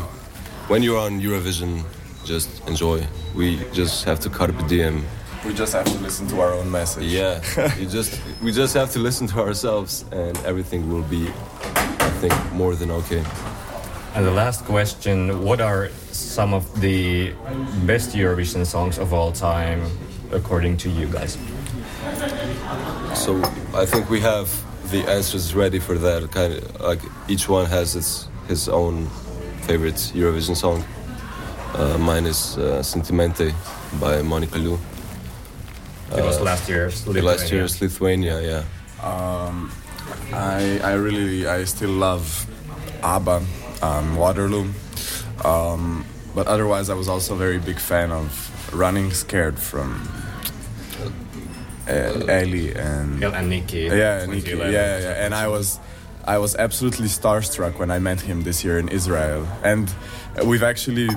When 0.68 0.82
you're 0.82 0.98
on 0.98 1.22
Eurovision, 1.22 1.84
just 2.26 2.68
enjoy. 2.68 3.06
We 3.36 3.58
just 3.74 4.06
have 4.06 4.20
to 4.22 4.30
carpe 4.30 4.68
diem 4.68 5.04
We 5.46 5.54
just 5.54 5.74
have 5.74 5.86
to 5.86 5.98
listen 6.00 6.28
to 6.28 6.40
our 6.40 6.54
own 6.54 6.72
message. 6.72 7.12
yeah, 7.12 7.42
you 7.80 7.86
just 7.86 8.20
we 8.42 8.52
just 8.52 8.74
have 8.76 8.92
to 8.92 9.00
listen 9.00 9.28
to 9.28 9.40
ourselves, 9.40 10.06
and 10.12 10.38
everything 10.46 10.90
will 10.90 11.04
be, 11.04 11.28
I 11.28 12.10
think, 12.22 12.34
more 12.54 12.76
than 12.76 12.90
okay. 12.92 13.24
And 14.16 14.26
the 14.26 14.32
last 14.32 14.64
question: 14.66 15.44
What 15.44 15.60
are 15.60 15.90
some 16.12 16.54
of 16.54 16.64
the 16.80 17.34
best 17.86 18.16
Eurovision 18.16 18.66
songs 18.66 18.98
of 18.98 19.12
all 19.14 19.32
time, 19.34 19.82
according 20.32 20.78
to 20.78 20.90
you 20.90 21.08
guys? 21.08 21.38
So 23.16 23.42
I 23.76 23.86
think 23.86 24.10
we 24.10 24.22
have 24.22 24.48
the 24.92 25.04
answers 25.10 25.54
ready 25.54 25.80
for 25.80 25.98
that. 25.98 26.32
Kind 26.32 26.54
of 26.54 26.82
like 26.82 27.02
each 27.28 27.50
one 27.50 27.66
has 27.66 27.96
its 27.96 28.28
his 28.48 28.70
own 28.70 29.08
favorite 29.68 30.00
Eurovision 30.16 30.56
song. 30.56 30.86
Uh, 31.76 31.98
mine 31.98 32.26
is 32.26 32.58
uh, 32.58 32.82
"Sentimentai" 32.82 33.52
by 34.00 34.22
Monika 34.22 34.58
Liu. 34.64 34.80
It 36.18 36.24
was 36.24 36.40
last 36.42 36.70
year's. 36.70 37.08
Uh, 37.08 37.12
Last 37.12 37.52
year's 37.52 37.82
Lithuania, 37.82 38.42
yeah. 38.42 38.64
Um, 39.02 39.72
I 40.32 40.80
I 40.84 40.94
really 40.94 41.48
I 41.48 41.66
still 41.66 41.90
love 41.92 42.46
ABBA, 43.04 43.42
um, 43.82 44.16
Waterloo, 44.16 44.68
um, 45.44 46.06
but 46.36 46.48
otherwise 46.48 46.90
I 46.90 46.96
was 46.96 47.08
also 47.10 47.34
a 47.34 47.38
very 47.38 47.60
big 47.60 47.80
fan 47.80 48.12
of 48.12 48.30
Running 48.74 49.12
Scared 49.12 49.58
from 49.60 50.08
uh, 51.88 51.92
Ellie 51.92 52.74
and 52.76 53.22
Hell 53.22 53.34
and 53.34 53.50
Nikki. 53.50 53.90
yeah, 53.92 54.26
Nikki, 54.26 54.52
yeah, 54.52 54.70
yeah, 55.00 55.26
and 55.26 55.34
I 55.36 55.48
was, 55.48 55.80
I 56.26 56.38
was 56.38 56.56
absolutely 56.56 57.08
starstruck 57.08 57.78
when 57.80 57.92
I 57.92 58.00
met 58.00 58.22
him 58.22 58.44
this 58.44 58.64
year 58.64 58.78
in 58.80 58.88
Israel, 58.90 59.48
and 59.64 59.94
we've 60.46 60.64
actually 60.64 61.10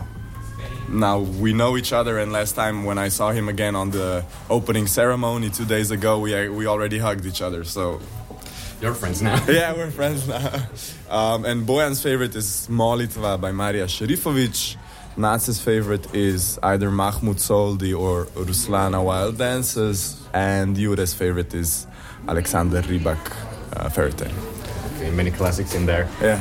now 0.88 1.20
we 1.20 1.53
know 1.53 1.77
each 1.77 1.92
other. 1.92 2.18
And 2.18 2.33
last 2.33 2.55
time 2.55 2.85
when 2.85 2.99
I 2.99 3.09
saw 3.09 3.31
him 3.33 3.49
again 3.49 3.75
on 3.75 3.90
the 3.90 4.25
opening 4.51 4.87
ceremony 4.87 5.51
two 5.51 5.64
days 5.64 5.90
ago, 5.90 6.18
we 6.20 6.49
we 6.49 6.66
already 6.66 6.99
hugged 6.99 7.27
each 7.27 7.42
other. 7.42 7.64
So 7.64 8.01
You're 8.83 8.94
friends 8.94 9.22
now. 9.22 9.42
yeah, 9.49 9.72
we're 9.72 9.90
friends 9.90 10.29
now. 10.29 10.51
Um, 11.09 11.44
and 11.46 11.66
bojan's 11.66 12.03
favorite 12.03 12.35
is 12.37 12.68
Molitva 12.70 13.40
by 13.40 13.51
Marija 13.53 13.87
Šerifović. 13.87 14.77
Nace's 15.16 15.59
favorite 15.61 16.14
is 16.14 16.59
either 16.62 16.90
Mahmood 16.90 17.38
Soldi 17.38 17.94
or 17.94 18.27
Ruslana 18.35 19.03
Wild 19.03 19.38
Dances. 19.38 20.20
And 20.35 20.77
Jure's 20.77 21.14
favorite 21.14 21.55
is 21.55 21.87
Alexander 22.29 22.83
Rybak 22.83 23.33
uh, 23.72 23.88
Fairy 23.88 24.12
Tale. 24.12 24.35
Okay, 24.96 25.11
many 25.11 25.31
classics 25.31 25.75
in 25.75 25.87
there. 25.87 26.07
Yeah. 26.20 26.38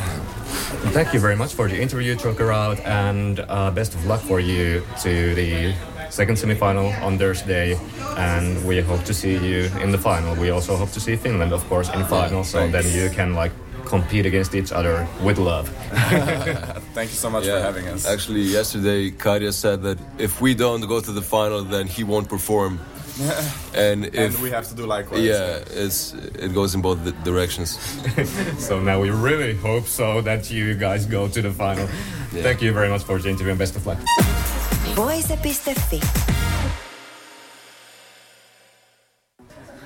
Thank 0.93 1.13
you 1.13 1.19
very 1.19 1.36
much 1.36 1.54
for 1.54 1.67
the 1.67 1.80
interview, 1.82 2.15
Joker 2.15 2.52
Out, 2.52 2.80
and 2.86 3.39
uh, 3.39 3.71
best 3.71 3.93
of 3.95 4.06
luck 4.06 4.21
for 4.21 4.39
you 4.39 4.82
to 5.02 5.36
the 5.36 5.74
second 6.10 6.36
semifinal 6.38 7.00
on 7.02 7.17
Thursday, 7.17 7.78
and 8.17 8.65
we 8.65 8.80
hope 8.82 9.04
to 9.04 9.13
see 9.13 9.34
you 9.34 9.69
in 9.82 9.91
the 9.91 9.98
final. 9.98 10.36
We 10.36 10.52
also 10.52 10.76
hope 10.78 10.91
to 10.91 11.00
see 11.00 11.15
Finland, 11.17 11.52
of 11.52 11.67
course, 11.67 11.89
in 11.91 12.00
the 12.00 12.06
final, 12.06 12.43
so 12.43 12.67
then 12.69 12.86
you 12.91 13.10
can 13.10 13.34
like 13.34 13.52
compete 13.86 14.26
against 14.26 14.56
each 14.56 14.71
other 14.71 15.08
with 15.24 15.38
love. 15.38 15.67
Thank 16.93 17.10
you 17.12 17.17
so 17.17 17.30
much 17.30 17.45
for 17.45 17.60
having 17.60 17.88
us. 17.88 18.06
Actually, 18.06 18.41
yesterday, 18.41 19.12
Käärijä 19.12 19.52
said 19.52 19.82
that 19.82 19.98
if 20.17 20.41
we 20.41 20.54
don't 20.54 20.88
go 20.88 21.02
to 21.02 21.12
the 21.12 21.21
final, 21.21 21.63
then 21.63 21.88
he 21.88 22.04
won't 22.04 22.30
perform. 22.30 22.80
And 23.73 24.06
if 24.06 24.15
and 24.15 24.43
we 24.43 24.49
have 24.49 24.67
to 24.67 24.75
do 24.75 24.86
likewise. 24.86 25.23
yeah, 25.23 25.63
it's 25.71 26.13
it 26.13 26.54
goes 26.54 26.75
in 26.75 26.82
both 26.82 27.04
the 27.04 27.12
directions. 27.23 27.80
so 28.58 28.80
now 28.80 28.99
we 28.99 29.10
really 29.10 29.56
hope 29.56 29.86
so 29.86 30.21
that 30.21 30.51
you 30.51 30.75
guys 30.75 31.06
go 31.06 31.28
to 31.28 31.41
the 31.41 31.51
final. 31.51 31.88
Thank 32.32 32.62
you 32.62 32.73
very 32.73 32.89
much 32.89 33.04
for 33.04 33.17
the 33.19 33.30
interview 33.30 33.51
and 33.51 33.60
best 33.60 33.75
of 33.75 33.86
luck. 33.86 33.97
Voice.fi. 34.95 36.01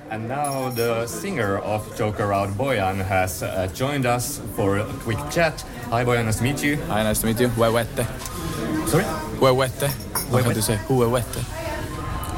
And 0.09 0.27
now 0.27 0.69
the 0.69 1.05
singer 1.05 1.59
of 1.59 1.95
Joker 1.95 2.33
Out, 2.33 2.49
Bojan, 2.57 3.05
has 3.05 3.43
uh, 3.43 3.67
joined 3.75 4.07
us 4.07 4.41
for 4.55 4.79
a 4.79 4.85
quick 5.03 5.19
chat. 5.29 5.61
Hi 5.91 6.03
Bojan, 6.03 6.25
nice 6.25 6.37
to 6.37 6.43
meet 6.43 6.63
you. 6.63 6.77
Hi, 6.87 7.03
nice 7.03 7.21
to 7.21 7.27
meet 7.27 7.39
you. 7.39 7.49
Huehuete. 7.49 8.05
Sorry? 8.87 9.03
Huehuete. 9.37 9.89
What 10.31 10.43
can 10.43 10.55
you 10.55 10.61
say? 10.61 10.77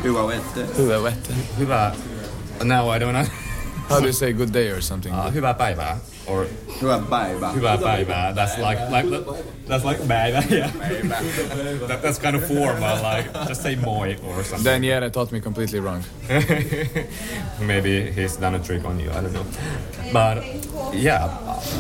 Huehuete. 0.04 0.42
Huawette. 0.44 0.78
Huehuete. 0.78 1.34
Hyvä. 1.60 1.92
Now 2.64 2.96
I 2.96 3.00
don't 3.00 3.12
know. 3.12 3.26
How 3.90 4.00
do 4.00 4.06
you 4.06 4.14
say 4.14 4.34
good 4.34 4.54
day 4.54 4.72
or 4.72 4.82
something? 4.82 5.14
Uh, 5.16 5.34
hyvää 5.34 5.54
päivää. 5.54 5.98
Or 6.28 6.46
Hyvä 6.82 7.00
päivä. 7.10 7.52
hyvää 7.52 7.78
päivää. 7.78 8.34
That's 8.34 8.70
like, 8.70 8.82
like 8.90 9.32
that's 9.68 9.90
like 9.90 10.04
päivä. 10.08 10.44
Yeah. 10.52 10.72
that, 11.88 12.02
that's 12.02 12.20
kind 12.22 12.36
of 12.36 12.44
formal. 12.44 12.98
Like 13.18 13.30
just 13.50 13.62
say 13.62 13.76
moi 13.76 14.18
or 14.24 14.44
something. 14.44 14.64
then 14.64 14.84
Jere 14.84 15.10
taught 15.10 15.32
me 15.32 15.40
completely 15.42 15.80
wrong. 15.80 16.04
Maybe 17.60 18.12
he's 18.16 18.38
done 18.42 18.56
a 18.56 18.60
trick 18.60 18.86
on 18.86 19.00
you. 19.00 19.10
I 19.12 19.22
don't 19.22 19.34
know. 19.34 19.46
But 20.14 20.44
yeah, 20.94 21.30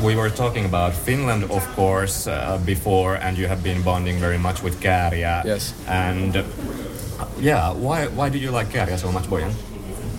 we 0.03 0.15
were 0.15 0.29
talking 0.29 0.65
about 0.65 0.93
Finland, 0.93 1.43
of 1.43 1.75
course, 1.75 2.27
uh, 2.31 2.57
before, 2.65 3.15
and 3.15 3.37
you 3.37 3.47
have 3.47 3.61
been 3.63 3.83
bonding 3.83 4.19
very 4.19 4.37
much 4.37 4.63
with 4.63 4.79
Käärijä. 4.79 5.43
Yes. 5.45 5.73
And 5.87 6.35
uh, 6.35 6.43
yeah, 7.39 7.73
why 7.73 8.07
why 8.07 8.29
do 8.29 8.37
you 8.37 8.51
like 8.51 8.69
Käärijä 8.71 8.97
so 8.97 9.11
much, 9.11 9.29
Bojan? 9.29 9.51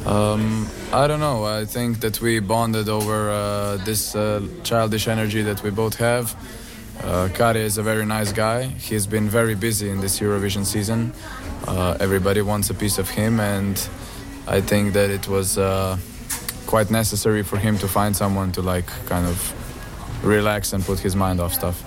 Um, 0.06 0.66
I 0.92 1.06
don't 1.06 1.20
know. 1.20 1.44
I 1.44 1.64
think 1.64 2.00
that 2.00 2.20
we 2.20 2.40
bonded 2.40 2.88
over 2.88 3.30
uh, 3.30 3.84
this 3.84 4.14
uh, 4.16 4.40
childish 4.64 5.08
energy 5.08 5.42
that 5.42 5.62
we 5.62 5.70
both 5.70 5.96
have. 5.98 6.34
Uh, 7.04 7.28
Käärijä 7.28 7.64
is 7.64 7.78
a 7.78 7.82
very 7.82 8.04
nice 8.04 8.32
guy. 8.32 8.66
He's 8.78 9.06
been 9.06 9.28
very 9.28 9.54
busy 9.54 9.90
in 9.90 10.00
this 10.00 10.20
Eurovision 10.20 10.64
season. 10.64 11.12
Uh, 11.66 11.96
everybody 12.00 12.42
wants 12.42 12.70
a 12.70 12.74
piece 12.74 12.98
of 12.98 13.08
him, 13.10 13.40
and 13.40 13.76
I 14.48 14.60
think 14.60 14.92
that 14.92 15.10
it 15.10 15.28
was 15.28 15.56
uh, 15.56 15.96
quite 16.66 16.90
necessary 16.90 17.42
for 17.42 17.58
him 17.58 17.78
to 17.78 17.88
find 17.88 18.16
someone 18.16 18.52
to 18.52 18.62
like 18.62 18.86
kind 19.06 19.26
of 19.26 19.38
relax 20.24 20.72
and 20.72 20.84
put 20.84 20.98
his 20.98 21.14
mind 21.14 21.40
off 21.40 21.54
stuff 21.54 21.82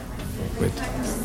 with. 0.60 1.25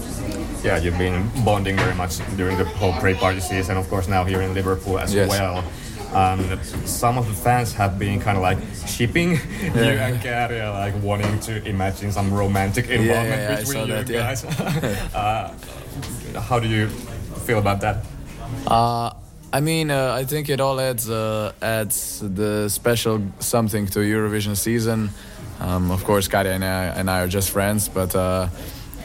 Yeah, 0.65 0.77
you've 0.79 0.99
been 0.99 1.31
bonding 1.45 1.77
very 1.77 1.95
much 1.95 2.19
during 2.37 2.59
the 2.59 2.65
whole 2.65 2.93
pre-party 3.01 3.41
season, 3.41 3.77
of 3.77 3.89
course, 3.89 4.09
now 4.09 4.25
here 4.25 4.43
in 4.43 4.55
Liverpool 4.55 4.99
as 4.99 5.15
Yes. 5.15 5.29
well. 5.29 5.65
Um, 6.13 6.41
some 6.85 7.19
of 7.19 7.27
the 7.29 7.35
fans 7.35 7.73
have 7.75 7.99
been 7.99 8.21
kind 8.21 8.37
of 8.37 8.43
like 8.43 8.59
shipping 8.87 9.31
you 9.63 9.99
and 10.01 10.21
Käärijä, 10.21 10.73
like 10.87 10.95
wanting 11.03 11.39
to 11.41 11.53
imagine 11.69 12.13
some 12.13 12.35
romantic 12.35 12.89
involvement 12.91 13.41
yeah, 13.43 13.53
I 13.53 13.61
between 13.61 13.87
you 13.87 13.95
that, 13.95 14.09
yeah. 14.09 14.27
guys. 14.27 14.45
uh, 15.15 15.53
how 16.49 16.59
do 16.61 16.67
you 16.67 16.89
feel 17.47 17.59
about 17.59 17.81
that? 17.81 17.97
Uh, 18.67 19.11
I 19.53 19.61
mean, 19.61 19.91
uh, 19.91 20.21
I 20.21 20.25
think 20.25 20.49
it 20.49 20.61
all 20.61 20.81
adds 20.81 21.09
uh, 21.09 21.53
adds 21.63 22.21
the 22.35 22.69
special 22.69 23.21
something 23.39 23.87
to 23.91 24.01
Eurovision 24.01 24.57
season. 24.57 25.11
Um, 25.61 25.91
of 25.93 26.03
course, 26.05 26.29
Käärijä 26.29 26.55
and 26.55 26.65
I, 26.65 27.01
and 27.01 27.09
I 27.09 27.21
are 27.21 27.29
just 27.29 27.51
friends, 27.51 27.89
but 27.89 28.15
uh, 28.17 28.49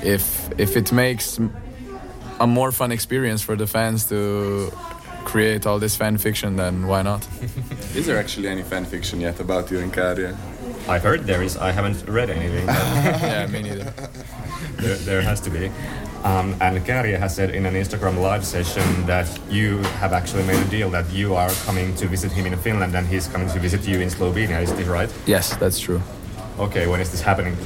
if 0.05 0.49
if 0.57 0.77
it 0.77 0.91
makes 0.91 1.39
a 2.39 2.47
more 2.47 2.71
fun 2.71 2.91
experience 2.91 3.41
for 3.41 3.55
the 3.55 3.67
fans 3.67 4.05
to 4.05 4.71
create 5.25 5.65
all 5.65 5.79
this 5.79 5.95
fan 5.95 6.17
fiction, 6.17 6.55
then 6.55 6.87
why 6.87 7.01
not? 7.01 7.27
Is 7.95 8.05
there 8.05 8.17
actually 8.17 8.47
any 8.47 8.63
fan 8.63 8.85
fiction 8.85 9.19
yet 9.21 9.39
about 9.39 9.71
you 9.71 9.79
and 9.79 9.91
Käärijä? 9.91 10.35
I 10.87 10.99
heard 10.99 11.25
there 11.25 11.43
is. 11.43 11.57
I 11.57 11.71
haven't 11.71 12.07
read 12.07 12.29
anything. 12.29 12.67
yeah, 12.67 13.47
me 13.47 13.61
neither. 13.61 13.85
there, 14.77 14.95
there 15.05 15.21
has 15.21 15.41
to 15.41 15.49
be. 15.49 15.71
Um, 16.23 16.55
and 16.61 16.85
Käärijä 16.85 17.19
has 17.19 17.35
said 17.35 17.49
in 17.49 17.65
an 17.65 17.73
Instagram 17.73 18.21
live 18.21 18.45
session 18.45 19.05
that 19.05 19.27
you 19.49 19.77
have 19.99 20.13
actually 20.13 20.43
made 20.43 20.59
a 20.59 20.69
deal 20.69 20.89
that 20.91 21.05
you 21.11 21.35
are 21.35 21.51
coming 21.65 21.95
to 21.95 22.07
visit 22.07 22.31
him 22.31 22.45
in 22.45 22.57
Finland 22.59 22.95
and 22.95 23.07
he's 23.07 23.27
coming 23.27 23.49
to 23.49 23.59
visit 23.59 23.87
you 23.87 24.01
in 24.01 24.09
Slovenia. 24.09 24.61
Is 24.61 24.73
this 24.73 24.87
right? 24.87 25.09
Yes, 25.25 25.55
that's 25.57 25.79
true. 25.79 26.01
Okay, 26.59 26.87
when 26.87 27.01
is 27.01 27.09
this 27.09 27.21
happening? 27.21 27.57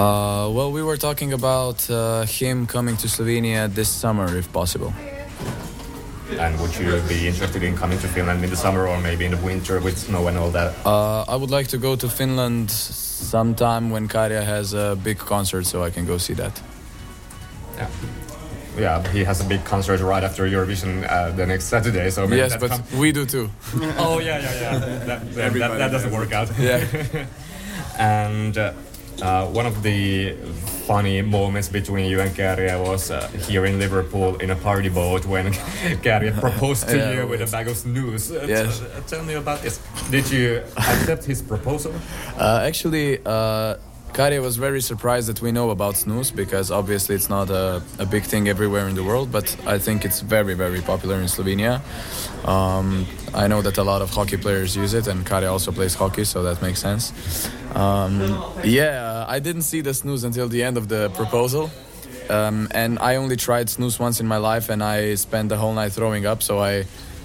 Uh, 0.00 0.48
well, 0.48 0.72
we 0.72 0.82
were 0.82 0.96
talking 0.96 1.34
about 1.34 1.78
uh, 1.90 2.24
him 2.24 2.66
coming 2.66 2.96
to 2.96 3.06
Slovenia 3.06 3.68
this 3.68 3.90
summer, 3.90 4.34
if 4.34 4.50
possible. 4.50 4.94
And 6.38 6.58
would 6.58 6.74
you 6.78 7.02
be 7.06 7.28
interested 7.28 7.62
in 7.62 7.76
coming 7.76 7.98
to 7.98 8.08
Finland 8.08 8.42
in 8.42 8.48
the 8.48 8.56
summer 8.56 8.88
or 8.88 8.98
maybe 8.98 9.26
in 9.26 9.32
the 9.32 9.44
winter 9.44 9.78
with 9.78 9.98
snow 9.98 10.28
and 10.28 10.38
all 10.38 10.50
that? 10.52 10.72
Uh, 10.86 11.24
I 11.28 11.36
would 11.36 11.50
like 11.50 11.68
to 11.68 11.76
go 11.76 11.96
to 11.96 12.08
Finland 12.08 12.70
sometime 12.70 13.90
when 13.90 14.08
Käärijä 14.08 14.42
has 14.42 14.72
a 14.72 14.96
big 15.04 15.18
concert, 15.18 15.66
so 15.66 15.84
I 15.84 15.90
can 15.90 16.06
go 16.06 16.16
see 16.16 16.34
that. 16.34 16.62
Yeah. 17.76 17.88
Yeah, 18.78 19.12
he 19.12 19.24
has 19.24 19.40
a 19.42 19.44
big 19.44 19.64
concert 19.64 20.00
right 20.00 20.24
after 20.24 20.48
Eurovision 20.48 21.04
uh, 21.04 21.36
the 21.36 21.44
next 21.44 21.64
Saturday, 21.64 22.10
so 22.10 22.22
maybe 22.22 22.36
yes, 22.36 22.56
but 22.56 22.70
com- 22.70 22.98
we 22.98 23.12
do 23.12 23.26
too. 23.26 23.50
oh 23.98 24.18
yeah, 24.20 24.38
yeah, 24.38 24.60
yeah. 24.60 24.78
That, 24.78 25.06
that, 25.06 25.34
that, 25.34 25.44
Everybody 25.44 25.78
that 25.78 25.90
doesn't 25.90 26.12
work 26.12 26.32
out. 26.32 26.48
Yeah. 26.58 27.26
and 27.98 28.56
uh, 28.56 28.72
uh, 29.22 29.46
one 29.56 29.66
of 29.66 29.82
the 29.82 30.34
funny 30.86 31.22
moments 31.22 31.68
between 31.68 32.10
you 32.10 32.20
and 32.20 32.30
Käärijä 32.36 32.78
was 32.78 33.10
uh, 33.10 33.20
here 33.48 33.66
in 33.68 33.78
Liverpool 33.78 34.36
in 34.42 34.50
a 34.50 34.56
party 34.56 34.88
boat 34.90 35.24
when 35.26 35.52
Käärijä 36.02 36.32
proposed 36.40 36.88
to 36.88 36.96
Yeah, 37.00 37.12
you 37.14 37.26
with 37.28 37.42
a 37.42 37.46
bag 37.50 37.68
of 37.68 37.76
snus. 37.76 38.30
Uh, 38.30 38.48
Yes. 38.48 38.80
uh, 38.80 38.86
tell 39.06 39.22
me 39.22 39.34
about 39.36 39.60
this. 39.60 39.80
Did 40.10 40.24
you 40.32 40.60
accept 40.76 41.24
his 41.28 41.42
proposal? 41.42 41.92
Uh, 42.38 42.66
actually, 42.68 43.18
Käärijä 44.12 44.42
was 44.42 44.56
very 44.56 44.80
surprised 44.80 45.28
that 45.28 45.42
we 45.42 45.50
know 45.52 45.70
about 45.70 45.94
snus 45.96 46.34
because 46.34 46.70
obviously 46.70 47.14
it's 47.14 47.28
not 47.28 47.50
a, 47.50 47.82
a 47.98 48.06
big 48.06 48.24
thing 48.24 48.48
everywhere 48.48 48.88
in 48.88 48.94
the 48.94 49.02
world, 49.02 49.30
but 49.30 49.56
I 49.66 49.78
think 49.78 50.04
it's 50.04 50.20
very, 50.20 50.54
very 50.54 50.80
popular 50.80 51.16
in 51.20 51.28
Slovenia. 51.28 51.80
Um, 52.44 53.06
I 53.34 53.46
know 53.46 53.62
that 53.62 53.78
a 53.78 53.84
lot 53.84 54.02
of 54.02 54.10
hockey 54.10 54.36
players 54.36 54.76
use 54.76 54.94
it, 54.94 55.06
and 55.06 55.24
Käärijä 55.24 55.50
also 55.50 55.72
plays 55.72 55.94
hockey, 55.94 56.24
so 56.24 56.42
that 56.42 56.60
makes 56.60 56.80
sense. 56.80 57.12
Um, 57.74 58.20
yeah, 58.64 59.24
I 59.28 59.38
didn't 59.40 59.62
see 59.62 59.80
the 59.80 59.90
snus 59.90 60.24
until 60.24 60.48
the 60.48 60.62
end 60.62 60.76
of 60.76 60.88
the 60.88 61.10
proposal. 61.10 61.70
Um, 62.28 62.68
and 62.72 62.98
I 63.00 63.16
only 63.16 63.36
tried 63.36 63.68
snus 63.68 63.98
once 64.00 64.20
in 64.20 64.26
my 64.26 64.38
life, 64.38 64.70
and 64.70 64.82
I 64.82 65.14
spent 65.16 65.48
the 65.48 65.56
whole 65.56 65.74
night 65.74 65.92
throwing 65.92 66.26
up. 66.26 66.42
So 66.42 66.58
I, 66.58 66.84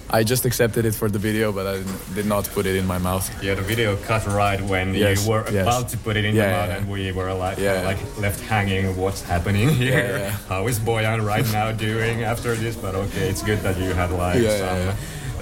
I 0.09 0.23
just 0.23 0.45
accepted 0.45 0.85
it 0.85 0.93
for 0.95 1.09
the 1.09 1.17
video, 1.19 1.51
but 1.51 1.65
I 1.65 1.83
did 2.13 2.25
not 2.25 2.45
put 2.53 2.65
it 2.65 2.75
in 2.75 2.85
my 2.85 2.99
mouth. 2.99 3.27
Yeah, 3.43 3.55
the 3.55 3.63
video 3.63 3.95
cut 3.97 4.25
right 4.27 4.61
when 4.61 4.93
Yes, 4.93 5.25
you 5.25 5.31
were 5.31 5.43
yes. 5.51 5.63
about 5.67 5.89
to 5.89 5.97
put 5.97 6.15
it 6.15 6.25
in 6.25 6.35
Yeah, 6.35 6.43
your 6.43 6.51
mouth, 6.51 6.69
yeah. 6.69 6.77
and 6.77 6.89
we 6.89 7.11
were 7.11 7.33
like, 7.33 7.57
Yeah, 7.57 7.81
like 7.87 7.97
left 8.21 8.39
hanging. 8.41 8.95
What's 8.95 9.21
happening 9.23 9.69
here? 9.69 10.29
How 10.47 10.67
is 10.67 10.79
Bojan 10.79 11.25
right 11.25 11.45
now 11.51 11.71
doing 11.71 12.23
after 12.23 12.55
this? 12.55 12.75
But 12.75 12.95
okay, 12.95 13.29
it's 13.29 13.41
good 13.43 13.59
that 13.63 13.77
you 13.77 13.93
had 13.95 14.11
like 14.11 14.41
some 14.41 14.89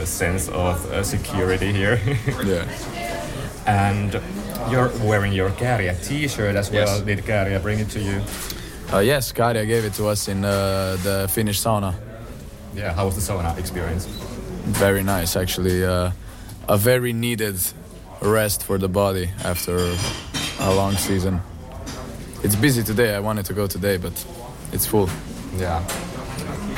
uh 0.02 0.06
sense 0.06 0.49
of 0.49 0.86
uh, 0.91 1.04
security 1.04 1.71
here. 1.73 1.99
Yeah. 2.45 2.65
and 3.67 4.13
you're 4.71 4.89
wearing 5.04 5.34
your 5.34 5.52
Käärijä 5.52 5.93
T-shirt 5.95 6.56
as 6.56 6.71
well. 6.71 6.88
Yes. 6.88 7.02
Did 7.06 7.19
Käärijä 7.26 7.60
bring 7.60 7.82
it 7.82 7.89
to 7.89 7.99
you? 7.99 8.21
Uh, 8.93 8.99
yes, 9.08 9.34
Käärijä 9.34 9.65
gave 9.65 9.88
it 9.88 9.93
to 9.97 10.08
us 10.10 10.28
in 10.28 10.38
uh, 10.45 10.52
the 11.04 11.28
Finnish 11.32 11.60
sauna. 11.60 11.93
Yeah. 12.76 12.95
How 12.95 13.06
was 13.06 13.15
the 13.15 13.21
sauna 13.21 13.58
experience? 13.58 14.08
Very 14.65 15.04
nice, 15.04 15.36
actually. 15.36 15.84
Uh, 15.84 16.12
a 16.69 16.78
very 16.78 17.13
needed 17.13 17.60
rest 18.21 18.63
for 18.63 18.78
the 18.78 18.88
body 18.88 19.30
after 19.43 19.76
a 20.60 20.73
long 20.73 20.93
season. 20.93 21.41
It's 22.43 22.56
busy 22.56 22.84
today. 22.84 23.15
I 23.15 23.19
wanted 23.19 23.45
to 23.47 23.54
go 23.54 23.67
today, 23.67 23.97
but 23.97 24.13
it's 24.71 24.86
full. 24.86 25.10
Yeah. 25.58 25.80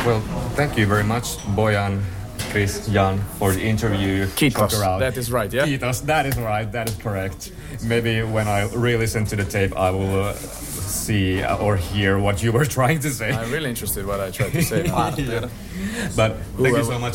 Well, 0.05 0.21
thank 0.55 0.77
you 0.77 0.85
very 0.87 1.03
much, 1.03 1.37
Bojan, 1.55 2.01
Chris, 2.51 2.87
Jan, 2.87 3.19
for 3.39 3.51
the 3.53 3.61
interview. 3.61 4.25
Kiitos. 4.27 4.99
That 4.99 5.17
is 5.17 5.31
right, 5.31 5.51
yeah? 5.51 5.65
Kiitos. 5.65 6.01
That 6.05 6.25
is 6.25 6.37
right. 6.37 6.71
That 6.71 6.89
is 6.89 6.95
correct. 6.95 7.51
Maybe 7.83 8.21
when 8.21 8.47
I 8.47 8.67
re-listen 8.73 9.25
to 9.25 9.35
the 9.35 9.45
tape, 9.45 9.75
I 9.75 9.89
will 9.91 10.23
uh, 10.25 10.33
see 10.33 11.43
or 11.43 11.75
hear 11.77 12.19
what 12.19 12.41
you 12.43 12.51
were 12.51 12.65
trying 12.77 12.99
to 12.99 13.09
say. 13.09 13.31
I'm 13.31 13.51
really 13.51 13.69
interested 13.69 14.05
what 14.05 14.19
I 14.19 14.31
tried 14.31 14.51
to 14.53 14.61
say. 14.63 14.83
But 16.15 16.37
thank 16.57 16.77
you 16.77 16.83
so 16.83 16.99
much. 16.99 17.13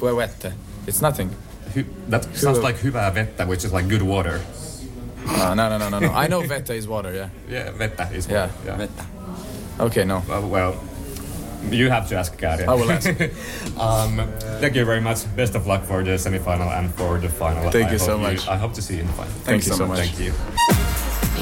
Huevette. 0.00 0.52
It's 0.88 1.00
nothing. 1.02 1.30
Hy- 1.76 1.86
that 2.10 2.28
sounds 2.34 2.58
like 2.58 2.82
hyvää 2.82 3.14
vettä, 3.14 3.44
which 3.46 3.66
is 3.66 3.72
like 3.72 3.88
good 3.88 4.02
water. 4.02 4.38
Uh, 5.24 5.54
no, 5.54 5.68
no, 5.68 5.78
no, 5.78 5.90
no, 5.90 6.00
no. 6.00 6.22
I 6.24 6.28
know 6.28 6.48
Vette 6.48 6.76
is 6.76 6.88
water, 6.88 7.14
yeah. 7.14 7.30
Yeah, 7.48 7.78
vettä 7.78 8.06
is 8.12 8.28
Yeah. 8.28 8.50
water. 8.58 8.78
Vettä. 8.78 9.02
Okay, 9.78 10.04
no. 10.04 10.22
Uh, 10.28 10.50
well, 10.50 10.72
You 11.70 11.90
have 11.90 12.08
to 12.08 12.18
ask 12.18 12.36
Kari. 12.36 12.64
I 12.64 12.74
will 12.74 12.90
ask. 12.90 13.08
um, 13.80 14.28
thank 14.60 14.76
you 14.76 14.84
very 14.86 15.00
much. 15.00 15.24
Best 15.36 15.54
of 15.54 15.66
luck 15.66 15.84
for 15.84 16.04
the 16.04 16.18
semifinal 16.18 16.68
and 16.78 16.90
for 16.94 17.18
the 17.20 17.28
final. 17.28 17.70
Thank 17.70 17.88
I 17.88 17.92
you 17.92 17.98
so 17.98 18.18
much. 18.18 18.48
I 18.48 18.56
hope 18.56 18.74
to 18.74 18.82
see 18.82 18.94
you 18.96 19.00
in 19.00 19.06
the 19.06 19.12
final. 19.14 19.32
Thank 19.44 19.66
you 19.66 19.76
so 19.76 19.86
much. 19.86 19.98
Thank 19.98 20.20
you. 20.20 20.32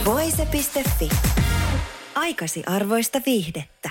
Voise.fi. 0.04 1.08
Aikasi 2.14 2.62
arvoista 2.66 3.20
viihdettä. 3.26 3.90